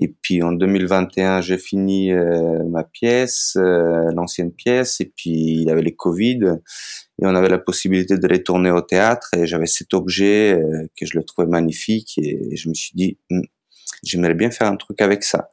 Et 0.01 0.09
puis 0.09 0.43
en 0.43 0.53
2021, 0.53 1.41
j'ai 1.43 1.59
fini 1.59 2.13
euh, 2.13 2.65
ma 2.65 2.83
pièce, 2.83 3.57
euh, 3.57 4.11
l'ancienne 4.15 4.53
pièce. 4.53 5.01
Et 5.01 5.13
puis 5.15 5.31
il 5.31 5.63
y 5.65 5.71
avait 5.71 5.83
les 5.83 5.95
Covid 5.95 6.41
et 7.21 7.27
on 7.27 7.35
avait 7.35 7.49
la 7.49 7.59
possibilité 7.59 8.19
de 8.19 8.29
retourner 8.29 8.71
au 8.71 8.83
théâtre. 8.83 9.31
Et 9.37 9.47
j'avais 9.47 9.67
cet 9.67 9.95
objet 9.95 10.55
euh, 10.55 10.87
que 10.99 11.07
je 11.07 11.17
le 11.17 11.25
trouvais 11.25 11.49
magnifique 11.49 12.19
et, 12.19 12.57
je 12.57 12.69
me 12.69 12.75
suis 12.75 12.93
dit, 12.95 13.19
hm, 13.31 13.43
j'aimerais 14.03 14.35
bien 14.35 14.51
faire 14.51 14.69
un 14.69 14.77
truc 14.77 15.01
avec 15.01 15.25
ça. 15.25 15.51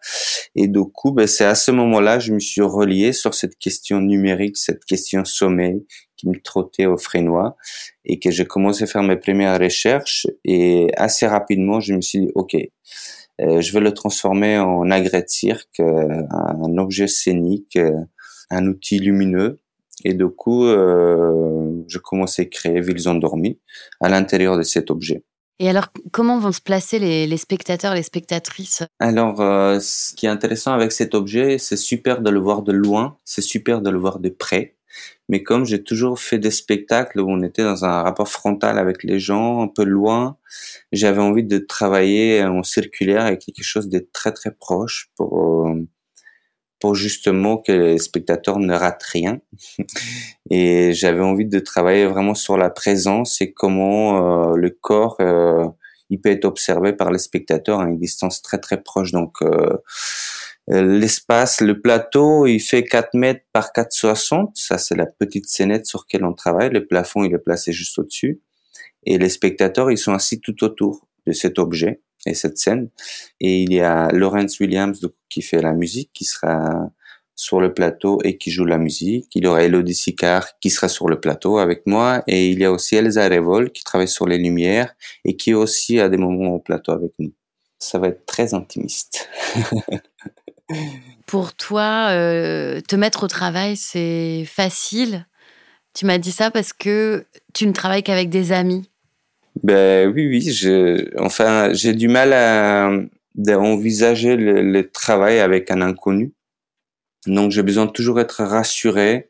Et 0.56 0.68
du 0.68 0.84
coup, 0.84 1.12
ben, 1.12 1.28
c'est 1.28 1.46
à 1.46 1.56
ce 1.56 1.72
moment-là, 1.72 2.20
je 2.20 2.34
me 2.34 2.39
suis 2.39 2.62
relié 2.62 3.13
sur 3.13 3.34
cette 3.34 3.58
question 3.58 4.02
numérique, 4.02 4.58
cette 4.58 4.84
question 4.86 5.24
sommeil 5.24 5.86
qui 6.20 6.28
me 6.28 6.40
trottait 6.40 6.86
au 6.86 6.98
frénois 6.98 7.56
et 8.04 8.20
que 8.20 8.30
j'ai 8.30 8.46
commencé 8.46 8.84
à 8.84 8.88
faire 8.88 9.04
mes 9.04 9.16
premières 9.16 9.60
recherches 9.60 10.28
et 10.44 10.90
assez 10.98 11.26
rapidement, 11.26 11.80
je 11.80 11.94
me 11.94 12.02
suis 12.02 12.20
dit, 12.20 12.32
OK, 12.36 12.56
euh, 13.42 13.62
je 13.62 13.72
vais 13.72 13.80
le 13.80 13.94
transformer 13.94 14.60
en 14.60 14.92
agrès 14.92 15.22
de 15.22 15.30
cirque, 15.30 15.80
euh, 15.80 16.24
un 16.30 16.78
objet 16.78 17.08
scénique, 17.08 17.78
euh, 17.78 18.04
un 18.50 18.68
outil 18.68 19.00
lumineux. 19.00 19.60
Et 20.06 20.14
du 20.14 20.28
coup, 20.28 20.66
je 20.66 21.98
commençais 21.98 22.44
à 22.44 22.46
créer 22.46 22.80
Villes 22.80 23.10
endormies 23.10 23.60
à 24.00 24.08
l'intérieur 24.08 24.58
de 24.58 24.64
cet 24.64 24.92
objet. 24.92 25.24
Et 25.62 25.70
alors, 25.70 25.88
comment 26.14 26.40
vont 26.40 26.54
se 26.54 26.62
placer 26.62 27.00
les, 27.00 27.28
les 27.28 27.38
spectateurs, 27.38 27.94
les 27.94 28.04
spectatrices? 28.04 28.84
Alors, 29.00 29.42
euh, 29.42 29.80
ce 29.82 30.16
qui 30.16 30.26
est 30.26 30.30
intéressant 30.30 30.72
avec 30.72 30.94
cet 30.94 31.14
objet, 31.14 31.58
c'est 31.58 31.76
super 31.76 32.22
de 32.22 32.30
le 32.30 32.40
voir 32.40 32.62
de 32.62 32.72
loin, 32.72 33.18
c'est 33.26 33.42
super 33.42 33.82
de 33.82 33.90
le 33.90 33.98
voir 33.98 34.20
de 34.20 34.30
près. 34.30 34.78
Mais 35.30 35.44
comme 35.44 35.66
j'ai 35.66 35.84
toujours 35.84 36.20
fait 36.20 36.40
des 36.40 36.52
spectacles 36.52 37.20
où 37.22 37.30
on 37.30 37.44
était 37.44 37.64
dans 37.64 37.86
un 37.86 38.02
rapport 38.02 38.28
frontal 38.28 38.80
avec 38.80 39.04
les 39.04 39.20
gens, 39.20 39.62
un 39.62 39.68
peu 39.68 39.84
loin, 39.84 40.38
j'avais 40.92 41.22
envie 41.22 41.44
de 41.44 41.60
travailler 41.60 42.44
en 42.44 42.64
circulaire 42.64 43.26
avec 43.26 43.42
quelque 43.42 43.64
chose 43.64 43.90
de 43.90 44.08
très 44.12 44.32
très 44.32 44.52
proche 44.52 45.12
pour 45.16 45.68
euh, 45.68 45.88
pour 46.80 46.96
justement 46.96 47.58
que 47.58 47.74
les 47.74 47.98
spectateurs 47.98 48.58
ne 48.58 48.74
ratent 48.74 49.04
rien. 49.04 49.40
Et 50.50 50.94
j'avais 50.94 51.22
envie 51.22 51.46
de 51.46 51.60
travailler 51.60 52.06
vraiment 52.06 52.36
sur 52.36 52.58
la 52.58 52.70
présence 52.70 53.42
et 53.42 53.52
comment 53.52 54.54
euh, 54.54 54.56
le 54.56 54.70
corps 54.70 55.18
euh, 55.20 55.68
il 56.10 56.20
peut 56.22 56.30
être 56.30 56.46
observé 56.46 56.94
par 56.94 57.12
les 57.12 57.20
spectateurs 57.20 57.82
à 57.82 57.88
une 57.88 58.00
distance 58.00 58.42
très 58.42 58.58
très 58.58 58.82
proche. 58.82 59.12
Donc 59.12 59.44
l'espace, 60.70 61.62
le 61.62 61.82
plateau, 61.82 62.46
il 62.46 62.60
fait 62.60 62.84
4 62.84 63.14
mètres 63.16 63.46
par 63.52 63.72
4,60. 63.72 64.52
Ça 64.56 64.78
c'est 64.78 64.96
la 64.96 65.06
petite 65.06 65.48
scénette 65.48 65.86
sur 65.86 66.06
laquelle 66.06 66.26
on 66.26 66.34
travaille. 66.34 66.70
Le 66.70 66.86
plafond 66.86 67.24
il 67.24 67.34
est 67.34 67.40
placé 67.40 67.74
juste 67.74 67.98
au-dessus. 68.00 68.42
Et 69.06 69.18
les 69.18 69.30
spectateurs 69.30 69.92
ils 69.92 69.98
sont 69.98 70.14
assis 70.14 70.40
tout 70.40 70.64
autour 70.64 71.08
de 71.26 71.32
cet 71.34 71.60
objet 71.60 72.02
et 72.26 72.34
cette 72.34 72.58
scène. 72.58 72.90
Et 73.40 73.64
il 73.64 73.74
y 73.74 73.82
a 73.82 74.10
Lawrence 74.12 74.60
Williams 74.60 75.00
qui 75.30 75.42
fait 75.42 75.62
la 75.62 75.74
musique, 75.74 76.12
qui 76.14 76.26
sera 76.26 76.92
sur 77.36 77.62
le 77.62 77.74
plateau 77.74 78.20
et 78.26 78.38
qui 78.38 78.52
joue 78.52 78.66
la 78.66 78.78
musique. 78.78 79.28
Il 79.34 79.46
y 79.46 79.48
aura 79.48 79.64
Elodie 79.64 79.96
Sicard 79.96 80.60
qui 80.60 80.70
sera 80.70 80.90
sur 80.90 81.08
le 81.08 81.22
plateau 81.22 81.58
avec 81.58 81.88
moi. 81.88 82.22
Et 82.28 82.50
il 82.50 82.60
y 82.60 82.66
a 82.66 82.72
aussi 82.72 82.96
Elsa 82.96 83.30
Revol 83.30 83.72
qui 83.72 83.84
travaille 83.84 84.10
sur 84.10 84.28
les 84.28 84.38
lumières 84.38 84.94
et 85.24 85.38
qui 85.38 85.54
aussi 85.54 86.00
a 86.02 86.10
des 86.10 86.18
moments 86.18 86.56
au 86.56 86.60
plateau 86.60 86.92
avec 86.92 87.14
nous. 87.18 87.34
Ça 87.80 87.98
va 87.98 88.10
être 88.10 88.26
très 88.26 88.54
intimiste. 88.54 89.30
Pour 91.26 91.54
toi, 91.54 92.10
euh, 92.12 92.82
te 92.82 92.96
mettre 92.96 93.24
au 93.24 93.28
travail, 93.28 93.76
c'est 93.76 94.46
facile? 94.46 95.28
Tu 95.94 96.06
m'as 96.06 96.18
dit 96.18 96.32
ça 96.32 96.52
parce 96.52 96.74
que 96.74 97.26
tu 97.54 97.68
ne 97.68 97.72
travailles 97.72 98.04
qu'avec 98.04 98.30
des 98.30 98.52
amis. 98.52 98.90
Ben 99.64 100.12
oui, 100.14 100.28
oui. 100.28 101.10
Enfin, 101.18 101.74
j'ai 101.74 101.94
du 101.94 102.08
mal 102.08 102.34
à, 102.34 102.90
envisager 103.58 104.36
le, 104.36 104.90
travail 104.90 105.40
avec 105.40 105.72
un 105.72 105.82
inconnu. 105.82 106.34
Donc, 107.26 107.52
j'ai 107.52 107.64
besoin 107.64 107.88
toujours 107.88 108.20
être 108.20 108.44
rassuré 108.44 109.30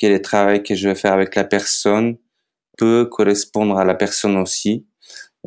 que 0.00 0.06
le 0.06 0.22
travail 0.22 0.62
que 0.62 0.74
je 0.74 0.88
vais 0.88 0.94
faire 0.94 1.12
avec 1.12 1.34
la 1.34 1.44
personne 1.44 2.16
peut 2.76 3.06
correspondre 3.06 3.76
à 3.78 3.84
la 3.84 3.94
personne 3.94 4.36
aussi. 4.36 4.86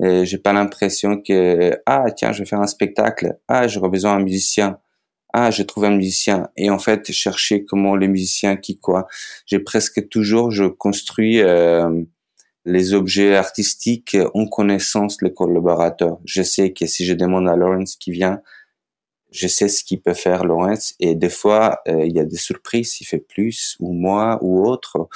Et 0.04 0.26
j'ai 0.26 0.38
pas 0.38 0.52
l'impression 0.52 1.22
que 1.22 1.78
ah 1.86 2.06
tiens, 2.12 2.34
je 2.34 2.40
vais 2.40 2.46
faire 2.46 2.62
un 2.62 2.68
spectacle. 2.68 3.38
Ah, 3.48 3.68
j'aurais 3.68 3.90
besoin 3.90 4.18
d'un 4.18 4.24
musicien. 4.24 4.80
Ah, 5.34 5.52
j'ai 5.52 5.66
trouvé 5.66 5.88
un 5.88 5.96
musicien. 5.96 6.50
Et 6.58 6.70
en 6.70 6.80
fait, 6.80 7.12
chercher 7.12 7.66
comment 7.66 7.96
les 7.96 8.08
musiciens 8.08 8.58
qui 8.58 8.80
quoi. 8.80 9.08
J'ai 9.46 9.60
presque 9.60 10.10
toujours, 10.10 10.52
je 10.52 10.66
construis. 10.66 11.42
Euh, 11.42 12.04
les 12.66 12.94
objets 12.94 13.36
artistiques 13.36 14.18
ont 14.34 14.48
connaissance 14.48 15.22
les 15.22 15.34
collaborateurs. 15.34 16.20
Je 16.26 16.44
sais 16.44 16.74
que 16.74 16.86
si 16.86 17.06
je 17.06 17.14
demande 17.14 17.48
à 17.48 17.56
Lawrence 17.56 17.96
qui 17.96 18.12
vient, 18.12 18.42
je 19.32 19.48
sais 19.48 19.70
ce 19.70 19.84
qu'il 19.84 20.02
peut 20.02 20.14
faire 20.14 20.44
Lawrence 20.44 20.94
et 21.00 21.16
des 21.16 21.30
fois 21.30 21.80
euh, 21.88 22.06
il 22.06 22.14
y 22.14 22.20
a 22.20 22.26
des 22.26 22.38
surprises, 22.38 23.00
il 23.00 23.06
fait 23.06 23.20
plus 23.20 23.78
ou 23.80 23.94
moi 23.94 24.38
ou 24.42 24.66
autre. 24.66 25.10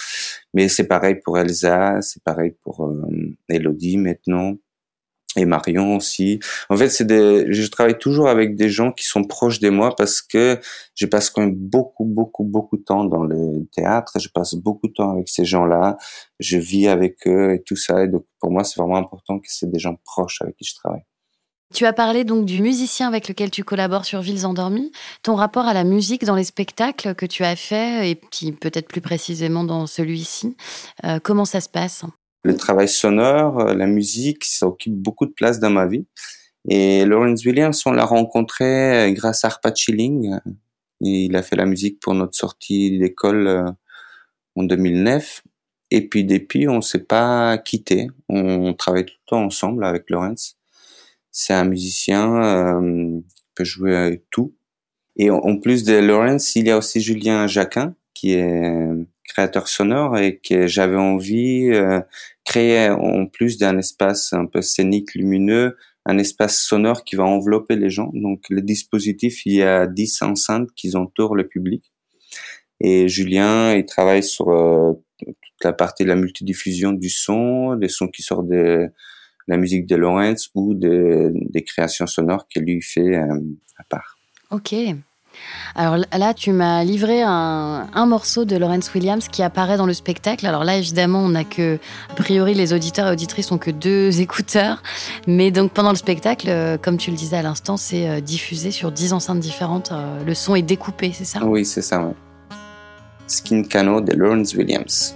Mais 0.54 0.70
c'est 0.70 0.88
pareil 0.88 1.16
pour 1.24 1.38
Elsa, 1.38 2.02
c'est 2.02 2.24
pareil 2.24 2.56
pour 2.64 2.86
euh, 2.86 3.36
Elodie 3.50 3.98
maintenant 3.98 4.56
et 5.36 5.46
Marion 5.46 5.96
aussi. 5.96 6.40
En 6.70 6.78
fait, 6.78 6.90
c'est 6.90 7.06
des, 7.06 7.52
je 7.52 7.68
travaille 7.68 7.98
toujours 7.98 8.28
avec 8.28 8.56
des 8.56 8.70
gens 8.70 8.92
qui 8.92 9.06
sont 9.06 9.24
proches 9.24 9.60
de 9.60 9.70
moi 9.70 9.96
parce 9.96 10.22
que 10.22 10.60
je 10.96 11.06
passe 11.06 11.30
quand 11.30 11.42
même 11.42 11.56
beaucoup, 11.56 12.06
beaucoup, 12.06 12.44
beaucoup 12.44 12.78
de 12.78 12.84
temps 12.84 13.06
dans 13.06 13.24
le 13.24 13.66
théâtre. 13.74 14.20
Je 14.20 14.30
passe 14.30 14.56
beaucoup 14.56 14.88
de 14.88 14.94
temps 14.94 15.12
avec 15.12 15.30
ces 15.30 15.46
gens-là. 15.46 15.98
Je 16.40 16.58
vis 16.58 16.88
avec 16.88 17.28
eux 17.28 17.54
et 17.54 17.62
tout 17.64 17.76
ça. 17.76 18.04
Et 18.04 18.08
donc, 18.08 18.26
pour 18.40 18.52
moi, 18.52 18.64
c'est 18.64 18.80
vraiment 18.80 18.98
important 18.98 19.40
que 19.40 19.48
c'est 19.48 19.70
des 19.70 19.80
gens 19.80 19.98
proches 20.06 20.42
avec 20.42 20.56
qui 20.58 20.66
je 20.66 20.76
travaille. 20.76 21.04
Tu 21.74 21.86
as 21.86 21.94
parlé 21.94 22.24
donc 22.24 22.46
du 22.46 22.62
musicien 22.62 23.08
avec 23.08 23.28
lequel 23.28 23.50
tu 23.50 23.64
collabores 23.64 24.06
sur 24.06 24.22
Villes 24.22 24.46
endormies. 24.46 24.92
Ton 25.24 25.36
rapport 25.36 25.66
à 25.66 25.74
la 25.74 25.84
musique 25.84 26.24
dans 26.24 26.36
les 26.36 26.44
spectacles 26.44 27.16
que 27.16 27.26
tu 27.26 27.44
as 27.44 27.56
fait 27.56 28.10
et 28.10 28.22
qui 28.32 28.52
peut-être 28.52 28.88
plus 28.88 29.02
précisément 29.02 29.64
dans 29.64 29.88
celui-ci, 29.88 30.56
euh, 31.04 31.20
comment 31.22 31.46
ça 31.46 31.62
se 31.62 31.70
passe? 31.70 32.06
Le 32.46 32.56
travail 32.56 32.88
sonore, 32.88 33.60
euh, 33.60 33.74
la 33.74 33.88
musique, 33.88 34.46
ça 34.46 34.68
occupe 34.68 34.94
beaucoup 34.94 35.26
de 35.26 35.32
place 35.32 35.60
dans 35.60 35.72
ma 35.72 35.88
vie. 35.88 36.06
Et 36.70 37.06
Lawrence 37.06 37.44
Williams, 37.46 37.82
on 37.86 37.92
l'a 37.92 38.06
rencontré 38.06 39.10
euh, 39.10 39.12
grâce 39.12 39.44
à 39.46 39.48
Arpa 39.48 39.74
Chilling, 39.74 40.40
Il 41.02 41.36
a 41.36 41.44
fait 41.44 41.56
la 41.56 41.66
musique 41.66 42.00
pour 42.00 42.14
notre 42.14 42.36
sortie 42.36 43.00
d'école 43.00 43.48
euh, 43.48 43.72
en 44.56 44.64
2009. 44.64 45.44
Et 45.92 46.08
puis 46.08 46.26
depuis, 46.26 46.68
on 46.68 46.82
s'est 46.82 47.04
pas 47.04 47.58
quitté. 47.58 48.08
On 48.30 48.74
travaille 48.74 49.06
tout 49.06 49.14
le 49.26 49.30
temps 49.30 49.44
ensemble 49.44 49.86
avec 49.86 50.10
Lorenz. 50.10 50.58
C'est 51.32 51.54
un 51.54 51.66
musicien, 51.66 52.36
euh, 52.44 53.20
peut 53.56 53.64
jouer 53.64 53.96
avec 53.96 54.24
tout. 54.32 54.56
Et 55.18 55.30
en 55.32 55.58
plus 55.58 55.84
de 55.84 55.96
Lorenz, 55.96 56.56
il 56.56 56.68
y 56.68 56.72
a 56.72 56.78
aussi 56.78 57.02
Julien 57.02 57.48
Jacquin, 57.48 57.96
qui 58.14 58.34
est 58.34 58.90
créateur 59.28 59.68
sonore 59.68 60.18
et 60.18 60.38
que 60.38 60.68
j'avais 60.68 60.98
envie 60.98 61.70
euh, 61.72 62.02
créer 62.44 62.90
en 62.90 63.26
plus 63.26 63.58
d'un 63.58 63.78
espace 63.78 64.34
un 64.34 64.46
peu 64.46 64.62
scénique, 64.62 65.16
lumineux, 65.16 65.78
un 66.06 66.18
espace 66.18 66.58
sonore 66.58 67.04
qui 67.04 67.16
va 67.16 67.24
envelopper 67.24 67.76
les 67.76 67.90
gens. 67.90 68.12
Donc 68.14 68.44
le 68.50 68.62
dispositif, 68.62 69.46
il 69.46 69.56
y 69.56 69.64
a 69.64 69.88
10 69.88 70.22
enceintes 70.22 70.70
qui 70.76 70.96
entourent 70.96 71.36
le 71.36 71.48
public. 71.48 71.92
Et 72.80 73.08
Julien, 73.08 73.74
il 73.74 73.86
travaille 73.86 74.24
sur 74.24 74.50
euh, 74.50 74.94
toute 75.20 75.64
la 75.64 75.74
partie 75.74 76.04
de 76.04 76.10
la 76.10 76.16
multidiffusion 76.16 76.92
du 76.92 77.10
son, 77.10 77.76
des 77.76 77.88
sons 77.88 78.08
qui 78.08 78.22
sortent 78.22 78.48
de 78.48 78.90
la 79.48 79.58
musique 79.58 79.86
de 79.86 79.96
Lawrence 79.96 80.50
ou 80.56 80.74
de, 80.74 81.32
des 81.34 81.64
créations 81.64 82.08
sonores 82.08 82.48
qu'il 82.48 82.64
lui 82.64 82.82
fait 82.82 83.16
euh, 83.16 83.40
à 83.78 83.84
part. 83.84 84.18
Ok. 84.52 84.76
Alors 85.76 85.98
là, 85.98 86.34
tu 86.34 86.52
m'as 86.52 86.84
livré 86.84 87.22
un, 87.22 88.06
morceau 88.06 88.46
de 88.46 88.56
Lawrence 88.56 88.94
Williams 88.94 89.28
qui 89.28 89.44
apparaît 89.44 89.78
dans 89.78 89.86
le 89.86 89.94
spectacle. 89.94 90.46
Alors 90.46 90.64
là, 90.64 90.78
évidemment, 90.78 91.20
on 91.20 91.36
a 91.36 91.44
que, 91.44 91.80
a 92.10 92.14
priori, 92.14 92.54
les 92.54 92.74
auditeurs 92.74 93.08
et 93.08 93.12
auditrices 93.12 93.52
ont 93.52 93.58
que 93.58 93.72
deux 93.72 94.22
écouteurs. 94.22 94.82
Mais 95.28 95.52
donc, 95.52 95.72
pendant 95.72 95.92
le 95.92 95.98
spectacle, 95.98 96.48
euh, 96.50 96.78
comme 96.78 96.98
tu 96.98 97.12
le 97.12 97.18
disais 97.18 97.38
à 97.38 97.42
l'instant, 97.42 97.78
c'est 97.78 98.08
euh, 98.08 98.22
diffusé 98.22 98.72
sur 98.72 98.92
dix 98.92 99.14
enceintes 99.14 99.40
différentes. 99.40 99.92
Euh, 99.92 100.24
le 100.24 100.34
son 100.34 100.56
est 100.56 100.62
découpé, 100.62 101.12
c'est 101.14 101.26
ça? 101.26 101.44
Oui, 101.44 101.66
c'est 101.66 101.82
ça. 101.82 102.14
Skin 103.28 103.64
Cano 103.64 104.02
de 104.02 104.14
Lawrence 104.14 104.54
Williams. 104.54 105.16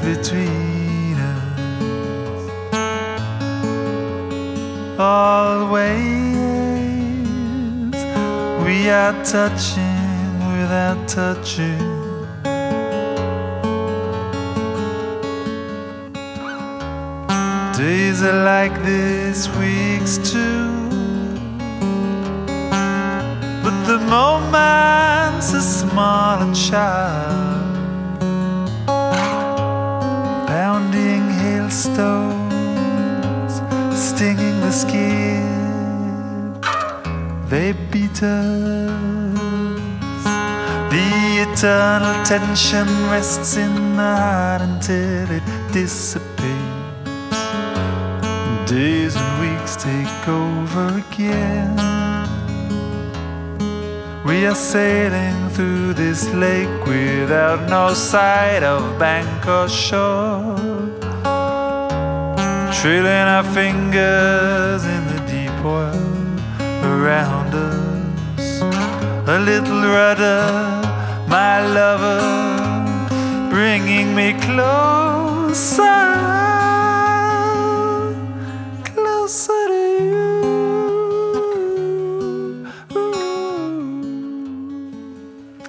Between 0.00 1.16
us. 1.16 1.42
Always 4.98 6.22
we 8.64 8.88
are 8.88 9.12
touching 9.24 10.38
without 10.52 11.08
touching. 11.08 11.80
Days 17.76 18.22
are 18.22 18.44
like 18.44 18.80
this, 18.84 19.48
weeks 19.56 20.18
too. 20.30 20.70
But 23.64 23.76
the 23.86 23.98
moments 24.08 25.52
are 25.54 25.60
small 25.60 26.40
and 26.40 26.56
shy. 26.56 27.41
Stones 31.72 33.62
stinging 33.94 34.60
the 34.60 34.70
skin. 34.70 36.52
They 37.48 37.72
beat 37.90 38.22
us. 38.22 39.32
The 40.92 41.46
eternal 41.46 42.24
tension 42.24 42.86
rests 43.10 43.56
in 43.56 43.96
the 43.96 44.02
heart 44.02 44.62
until 44.62 45.30
it 45.30 45.42
dissipates. 45.72 46.42
Days 48.70 49.16
and 49.16 49.32
weeks 49.40 49.76
take 49.76 50.28
over 50.28 51.02
again. 51.04 51.76
We 54.26 54.46
are 54.46 54.54
sailing 54.54 55.48
through 55.50 55.94
this 55.94 56.28
lake 56.34 56.86
without 56.86 57.68
no 57.68 57.94
sight 57.94 58.62
of 58.62 58.98
bank 58.98 59.46
or 59.46 59.68
shore 59.68 60.71
trailing 62.82 63.28
our 63.36 63.44
fingers 63.44 64.84
in 64.84 65.02
the 65.06 65.20
deep 65.30 65.64
oil 65.64 65.94
around 66.82 67.54
us. 67.54 68.60
A 69.28 69.38
little 69.38 69.82
rudder, 69.82 70.50
my 71.28 71.64
lover, 71.78 72.20
bringing 73.50 74.16
me 74.16 74.32
closer, 74.32 75.84
closer. 78.82 79.62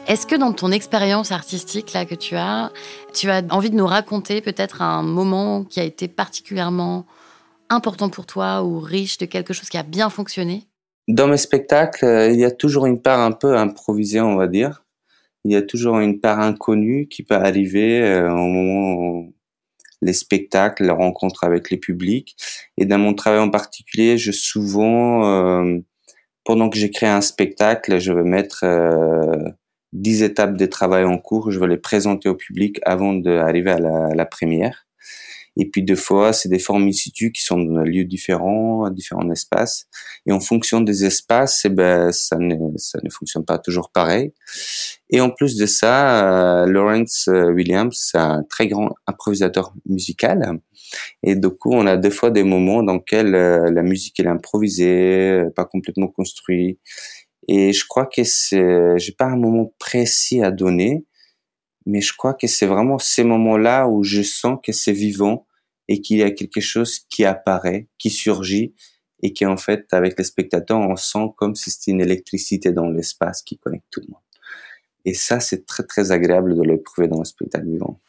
Est-ce 0.07 0.25
que 0.25 0.35
dans 0.35 0.53
ton 0.53 0.71
expérience 0.71 1.31
artistique 1.31 1.93
là 1.93 2.05
que 2.05 2.15
tu 2.15 2.35
as, 2.35 2.71
tu 3.13 3.29
as 3.29 3.43
envie 3.51 3.69
de 3.69 3.75
nous 3.75 3.85
raconter 3.85 4.41
peut-être 4.41 4.81
un 4.81 5.03
moment 5.03 5.63
qui 5.63 5.79
a 5.79 5.83
été 5.83 6.07
particulièrement 6.07 7.05
important 7.69 8.09
pour 8.09 8.25
toi 8.25 8.63
ou 8.63 8.79
riche 8.79 9.17
de 9.17 9.25
quelque 9.25 9.53
chose 9.53 9.69
qui 9.69 9.77
a 9.77 9.83
bien 9.83 10.09
fonctionné? 10.09 10.63
Dans 11.07 11.27
mes 11.27 11.37
spectacles, 11.37 12.05
euh, 12.05 12.31
il 12.31 12.39
y 12.39 12.45
a 12.45 12.51
toujours 12.51 12.85
une 12.85 13.01
part 13.01 13.19
un 13.19 13.31
peu 13.31 13.57
improvisée, 13.57 14.21
on 14.21 14.35
va 14.35 14.47
dire. 14.47 14.83
Il 15.43 15.51
y 15.51 15.55
a 15.55 15.61
toujours 15.61 15.99
une 15.99 16.21
part 16.21 16.39
inconnue 16.39 17.07
qui 17.07 17.23
peut 17.23 17.35
arriver 17.35 18.01
euh, 18.01 18.31
au 18.31 18.47
moment 18.47 18.93
où 18.93 19.33
les 20.01 20.13
spectacles, 20.13 20.85
la 20.85 20.93
rencontre 20.93 21.43
avec 21.43 21.69
les 21.69 21.77
publics. 21.77 22.35
Et 22.77 22.85
dans 22.85 22.97
mon 22.97 23.13
travail 23.13 23.39
en 23.39 23.49
particulier, 23.49 24.17
je 24.17 24.31
souvent, 24.31 25.25
euh, 25.25 25.79
pendant 26.45 26.69
que 26.69 26.77
j'écris 26.77 27.05
un 27.05 27.21
spectacle, 27.21 27.99
je 27.99 28.13
vais 28.13 28.23
mettre 28.23 28.63
dix 29.93 30.23
étapes 30.23 30.57
de 30.57 30.65
travail 30.65 31.05
en 31.05 31.17
cours, 31.17 31.51
je 31.51 31.59
vais 31.59 31.67
les 31.67 31.77
présenter 31.77 32.27
au 32.27 32.35
public 32.35 32.79
avant 32.83 33.13
d'arriver 33.13 33.71
à 33.71 33.79
la, 33.79 34.09
la, 34.13 34.25
première. 34.25 34.85
Et 35.55 35.69
puis 35.69 35.83
deux 35.83 35.95
fois, 35.95 36.33
c'est 36.33 36.49
des 36.49 36.57
formes 36.57 36.87
in 36.87 36.91
situ 36.91 37.31
qui 37.31 37.43
sont 37.43 37.59
dans 37.59 37.83
des 37.83 37.89
lieux 37.89 38.05
différents, 38.05 38.89
différents 38.89 39.29
espaces. 39.29 39.85
Et 40.25 40.31
en 40.31 40.39
fonction 40.39 40.81
des 40.81 41.05
espaces, 41.05 41.61
eh 41.65 41.69
ben, 41.69 42.11
ça 42.11 42.37
ne, 42.37 42.55
ça 42.77 42.99
ne 43.03 43.09
fonctionne 43.09 43.45
pas 43.45 43.59
toujours 43.59 43.91
pareil. 43.91 44.33
Et 45.11 45.21
en 45.21 45.29
plus 45.29 45.55
de 45.57 45.67
ça, 45.67 46.63
euh, 46.63 46.65
Lawrence 46.65 47.27
euh, 47.27 47.51
Williams, 47.51 47.95
c'est 47.95 48.17
un 48.17 48.43
très 48.49 48.67
grand 48.67 48.89
improvisateur 49.05 49.73
musical. 49.85 50.59
Et 51.21 51.35
du 51.35 51.49
coup, 51.49 51.71
on 51.71 51.85
a 51.85 51.97
des 51.97 52.09
fois 52.09 52.31
des 52.31 52.43
moments 52.43 52.81
dans 52.81 52.95
lesquels 52.95 53.35
euh, 53.35 53.69
la 53.69 53.83
musique 53.83 54.19
est 54.19 54.27
improvisée, 54.27 55.43
pas 55.55 55.65
complètement 55.65 56.07
construite. 56.07 56.79
Et 57.47 57.73
je 57.73 57.85
crois 57.87 58.05
que 58.05 58.23
c'est, 58.23 58.97
j'ai 58.97 59.11
pas 59.11 59.25
un 59.25 59.35
moment 59.35 59.73
précis 59.79 60.41
à 60.41 60.51
donner, 60.51 61.05
mais 61.85 62.01
je 62.01 62.13
crois 62.15 62.33
que 62.33 62.47
c'est 62.47 62.65
vraiment 62.65 62.99
ces 62.99 63.23
moments-là 63.23 63.87
où 63.87 64.03
je 64.03 64.21
sens 64.21 64.59
que 64.63 64.71
c'est 64.71 64.93
vivant 64.93 65.45
et 65.87 66.01
qu'il 66.01 66.17
y 66.17 66.23
a 66.23 66.31
quelque 66.31 66.61
chose 66.61 66.99
qui 67.09 67.25
apparaît, 67.25 67.87
qui 67.97 68.09
surgit 68.09 68.73
et 69.21 69.33
qui 69.33 69.45
en 69.45 69.57
fait, 69.57 69.87
avec 69.91 70.17
les 70.17 70.23
spectateurs, 70.23 70.79
on 70.79 70.95
sent 70.95 71.33
comme 71.37 71.55
si 71.55 71.71
c'était 71.71 71.91
une 71.91 72.01
électricité 72.01 72.71
dans 72.71 72.87
l'espace 72.87 73.41
qui 73.41 73.57
connecte 73.57 73.85
tout 73.89 74.01
le 74.01 74.07
monde. 74.07 74.21
Et 75.05 75.13
ça, 75.13 75.39
c'est 75.39 75.65
très 75.65 75.83
très 75.83 76.11
agréable 76.11 76.55
de 76.55 76.63
l'éprouver 76.63 77.07
dans 77.07 77.19
le 77.19 77.25
spectacle 77.25 77.67
vivant. 77.67 77.99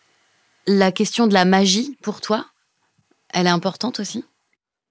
La 0.67 0.93
question 0.93 1.27
de 1.27 1.35
la 1.35 1.45
magie, 1.45 1.97
pour 2.03 2.21
toi, 2.21 2.47
elle 3.33 3.47
est 3.47 3.51
importante 3.51 4.01
aussi? 4.01 4.25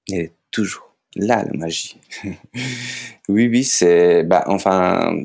Elle 0.09 0.19
est 0.19 0.33
toujours 0.51 0.92
là 1.15 1.43
la 1.43 1.53
magie. 1.53 1.99
oui, 3.29 3.47
oui, 3.47 3.63
c'est, 3.63 4.23
bah, 4.23 4.43
enfin, 4.47 5.15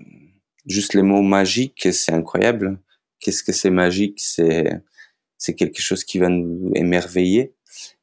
juste 0.66 0.94
les 0.94 1.02
mots 1.02 1.22
magiques, 1.22 1.88
c'est 1.92 2.12
incroyable. 2.12 2.78
Qu'est-ce 3.20 3.42
que 3.42 3.52
c'est 3.52 3.70
magique? 3.70 4.20
C'est, 4.20 4.80
c'est 5.38 5.54
quelque 5.54 5.80
chose 5.80 6.04
qui 6.04 6.18
va 6.18 6.28
nous 6.28 6.70
émerveiller. 6.74 7.54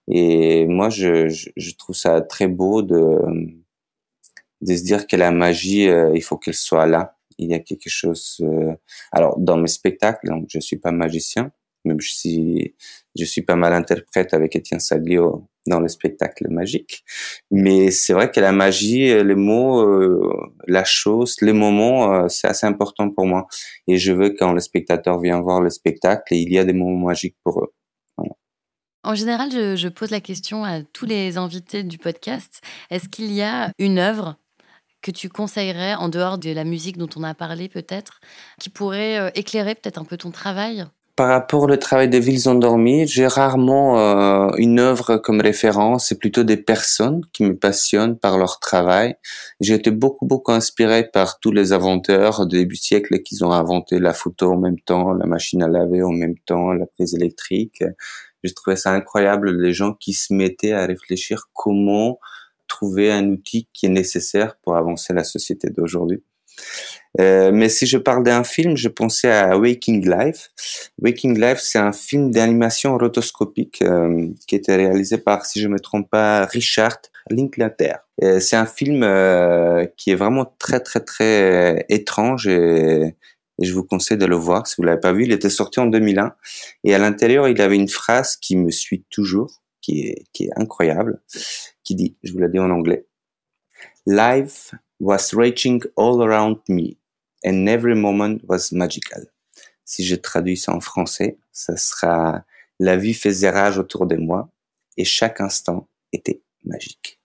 Et 0.08 0.66
moi, 0.68 0.90
je, 0.90 1.30
je, 1.30 1.76
trouve 1.76 1.96
ça 1.96 2.22
très 2.22 2.48
beau 2.48 2.82
de, 2.82 3.18
de 4.62 4.76
se 4.76 4.84
dire 4.84 5.08
que 5.08 5.16
la 5.16 5.32
magie, 5.32 5.88
euh, 5.88 6.12
il 6.16 6.22
faut 6.22 6.38
qu'elle 6.38 6.54
soit 6.54 6.86
là. 6.86 7.18
Il 7.38 7.50
y 7.50 7.54
a 7.54 7.60
quelque 7.60 7.90
chose. 7.90 8.38
Euh, 8.42 8.74
alors, 9.12 9.38
dans 9.40 9.58
mes 9.58 9.68
spectacles, 9.68 10.28
donc 10.28 10.46
je 10.50 10.60
suis 10.60 10.78
pas 10.78 10.92
magicien, 10.92 11.52
même 11.86 12.00
si 12.02 12.76
je 13.18 13.26
suis 13.26 13.42
pas 13.42 13.56
mal 13.56 13.74
interprète 13.74 14.34
avec 14.34 14.56
Étienne 14.56 14.80
Saglio 14.80 15.48
dans 15.68 15.80
le 15.80 15.88
spectacle 15.88 16.48
magique. 16.50 17.04
Mais 17.50 17.92
c'est 17.92 18.14
vrai 18.14 18.32
que 18.32 18.40
la 18.40 18.52
magie, 18.52 19.08
les 19.24 19.36
mots, 19.36 19.82
euh, 19.82 20.52
la 20.68 20.84
chose, 20.84 21.38
les 21.42 21.54
moments, 21.54 22.14
euh, 22.14 22.28
c'est 22.28 22.48
assez 22.48 22.68
important 22.68 23.10
pour 23.10 23.26
moi. 23.26 23.48
Et 23.88 23.98
je 23.98 24.12
veux 24.12 24.30
quand 24.30 24.54
le 24.54 24.60
spectateur 24.60 25.20
vient 25.20 25.42
voir 25.42 25.62
le 25.62 25.70
spectacle, 25.70 26.36
il 26.36 26.52
y 26.52 26.60
a 26.60 26.66
des 26.66 26.74
moments 26.74 27.08
magiques 27.08 27.38
pour 27.44 27.64
eux. 27.64 27.74
En 29.04 29.14
général, 29.14 29.52
je, 29.52 29.76
je, 29.76 29.88
pose 29.88 30.10
la 30.10 30.20
question 30.20 30.66
à 30.66 30.82
tous 30.82 31.06
les 31.06 31.38
invités 31.38 31.84
du 31.84 32.00
podcast. 32.00 32.62
Est-ce 32.90 33.08
qu'il 33.08 33.32
y 33.32 33.44
a 33.44 33.72
une 33.78 34.00
œuvre 34.00 34.36
que 35.06 35.12
tu 35.12 35.30
conseillerais, 35.30 35.94
en 35.94 36.10
dehors 36.10 36.40
de 36.40 36.50
la 36.50 36.64
musique 36.64 36.98
dont 36.98 37.10
on 37.16 37.22
a 37.22 37.36
parlé 37.36 37.70
peut-être, 37.70 38.20
qui 38.60 38.72
pourrait 38.72 39.20
euh, 39.20 39.30
éclairer 39.36 39.76
peut-être 39.76 40.00
un 40.00 40.06
peu 40.06 40.18
ton 40.18 40.32
travail? 40.32 40.86
Par 41.16 41.30
rapport 41.30 41.64
au 41.64 41.76
travail 41.78 42.10
des 42.10 42.20
villes 42.20 42.50
endormies, 42.50 43.08
j'ai 43.08 43.26
rarement 43.26 44.00
euh, 44.00 44.52
une 44.58 44.80
œuvre 44.80 45.18
comme 45.18 45.40
référence. 45.40 46.08
C'est 46.08 46.20
plutôt 46.20 46.44
des 46.44 46.58
personnes 46.58 47.22
qui 47.32 47.44
me 47.44 47.56
passionnent 47.56 48.18
par 48.18 48.38
leur 48.38 48.60
travail. 48.60 49.16
J'ai 49.62 49.76
été 49.76 49.92
beaucoup 49.92 50.26
beaucoup 50.26 50.52
inspiré 50.52 51.10
par 51.10 51.40
tous 51.40 51.52
les 51.52 51.72
inventeurs 51.72 52.46
du 52.46 52.58
début 52.58 52.76
siècle 52.76 53.22
qui 53.22 53.42
ont 53.44 53.52
inventé 53.54 54.00
la 54.00 54.14
photo 54.14 54.52
en 54.52 54.58
même 54.58 54.80
temps, 54.80 55.14
la 55.14 55.26
machine 55.26 55.64
à 55.64 55.70
laver 55.70 56.04
en 56.04 56.12
même 56.12 56.38
temps, 56.46 56.74
la 56.74 56.86
prise 56.86 57.16
électrique. 57.16 57.84
J'ai 58.44 58.54
trouvé 58.54 58.76
ça 58.76 58.92
incroyable 58.92 59.52
les 59.62 59.74
gens 59.74 59.94
qui 59.94 60.14
se 60.14 60.34
mettaient 60.34 60.74
à 60.74 60.86
réfléchir 60.86 61.50
comment 61.54 62.20
trouver 62.68 63.12
un 63.12 63.30
outil 63.30 63.68
qui 63.74 63.86
est 63.86 63.90
nécessaire 63.90 64.58
pour 64.64 64.76
avancer 64.76 65.14
la 65.14 65.24
société 65.24 65.70
d'aujourd'hui. 65.70 66.24
Euh, 67.20 67.52
mais 67.54 67.70
si 67.70 67.86
je 67.86 67.98
parle 67.98 68.24
d'un 68.24 68.44
film, 68.44 68.76
je 68.76 68.90
pensais 68.90 69.32
à 69.32 69.58
Waking 69.58 70.10
Life. 70.10 70.52
Waking 71.02 71.40
Life, 71.40 71.60
c'est 71.62 71.80
un 71.80 71.94
film 71.94 72.32
d'animation 72.32 72.98
rotoscopique 72.98 73.82
euh, 73.82 74.28
qui 74.48 74.56
était 74.56 74.76
réalisé 74.76 75.18
par, 75.18 75.46
si 75.46 75.62
je 75.62 75.68
me 75.68 75.80
trompe 75.80 76.10
pas, 76.10 76.46
Richard 76.46 76.98
Linklater. 77.30 77.96
Euh, 78.24 78.40
c'est 78.40 78.56
un 78.56 78.66
film 78.66 79.02
qui 79.98 80.12
est 80.12 80.16
vraiment 80.16 80.56
très 80.60 80.80
très 80.80 81.02
très 81.02 81.86
étrange 81.90 82.48
et, 82.48 83.16
je 83.62 83.72
vous 83.72 83.86
conseille 83.86 84.18
de 84.18 84.26
le 84.26 84.36
voir 84.36 84.68
si 84.68 84.76
vous 84.78 84.84
l'avez 84.84 85.00
pas 85.00 85.14
vu. 85.14 85.24
Il 85.24 85.32
était 85.32 85.50
sorti 85.50 85.80
en 85.80 85.86
2001 85.86 86.36
et 86.84 86.94
à 86.94 86.98
l'intérieur 86.98 87.48
il 87.48 87.62
avait 87.62 87.78
une 87.78 87.88
phrase 87.88 88.36
qui 88.36 88.58
me 88.58 88.70
suit 88.70 89.06
toujours, 89.10 89.62
qui 89.82 90.08
est 90.08 90.26
qui 90.34 90.46
est 90.46 90.52
incroyable, 90.58 91.22
qui 91.86 91.96
dit, 91.96 92.18
je 92.24 92.34
vous 92.34 92.40
la 92.40 92.50
dis 92.50 92.60
en 92.60 92.70
anglais, 92.70 93.06
Life 94.08 94.74
was 95.00 95.34
raging 95.34 95.82
all 95.96 96.22
around 96.22 96.58
me 96.70 96.98
and 97.44 97.68
every 97.68 97.96
moment 97.96 98.40
was 98.48 98.72
magical. 98.72 99.24
Si 99.84 100.04
je 100.04 100.16
traduis 100.16 100.58
ça 100.58 100.74
en 100.74 100.80
français, 100.80 101.38
ça 101.52 101.78
sera 101.78 102.44
la 102.80 102.98
vie 102.98 103.14
faisait 103.14 103.50
rage 103.50 103.78
autour 103.78 104.06
de 104.08 104.16
moi 104.16 104.50
et 104.98 105.06
chaque 105.06 105.42
instant 105.42 105.88
était 106.12 106.42
magique. 106.64 107.20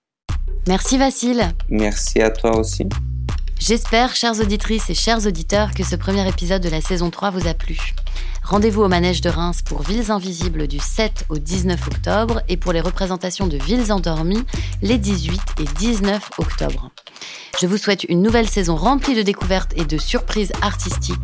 Merci 0.69 0.99
Vasile. 0.99 1.43
Merci 1.69 2.21
à 2.21 2.31
toi 2.31 2.59
aussi. 2.59 2.87
J'espère, 3.61 4.17
chères 4.17 4.41
auditrices 4.41 4.89
et 4.89 4.95
chers 4.95 5.27
auditeurs, 5.27 5.73
que 5.75 5.85
ce 5.85 5.95
premier 5.95 6.27
épisode 6.27 6.63
de 6.63 6.71
la 6.71 6.81
saison 6.81 7.11
3 7.11 7.29
vous 7.31 7.47
a 7.47 7.53
plu. 7.53 7.79
Rendez-vous 8.43 8.83
au 8.83 8.89
Manège 8.89 9.21
de 9.21 9.29
Reims 9.29 9.61
pour 9.63 9.83
Villes 9.83 10.11
Invisibles 10.11 10.67
du 10.67 10.79
7 10.79 11.27
au 11.29 11.37
19 11.37 11.87
octobre 11.87 12.41
et 12.49 12.57
pour 12.57 12.73
les 12.73 12.81
représentations 12.81 13.47
de 13.47 13.59
Villes 13.59 13.93
Endormies 13.93 14.45
les 14.81 14.97
18 14.97 15.41
et 15.61 15.65
19 15.79 16.31
octobre. 16.39 16.91
Je 17.61 17.67
vous 17.67 17.77
souhaite 17.77 18.05
une 18.05 18.23
nouvelle 18.23 18.49
saison 18.49 18.77
remplie 18.77 19.15
de 19.15 19.23
découvertes 19.23 19.75
et 19.77 19.85
de 19.85 19.99
surprises 19.99 20.53
artistiques 20.63 21.19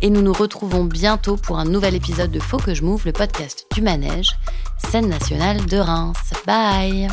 et 0.00 0.10
nous 0.10 0.22
nous 0.22 0.32
retrouvons 0.32 0.84
bientôt 0.84 1.36
pour 1.36 1.58
un 1.58 1.64
nouvel 1.64 1.96
épisode 1.96 2.30
de 2.30 2.40
Faut 2.40 2.58
que 2.58 2.72
je 2.72 2.84
m'ouvre, 2.84 3.04
le 3.04 3.12
podcast 3.12 3.66
du 3.74 3.82
Manège, 3.82 4.30
scène 4.90 5.08
nationale 5.08 5.66
de 5.66 5.78
Reims. 5.78 6.16
Bye 6.46 7.08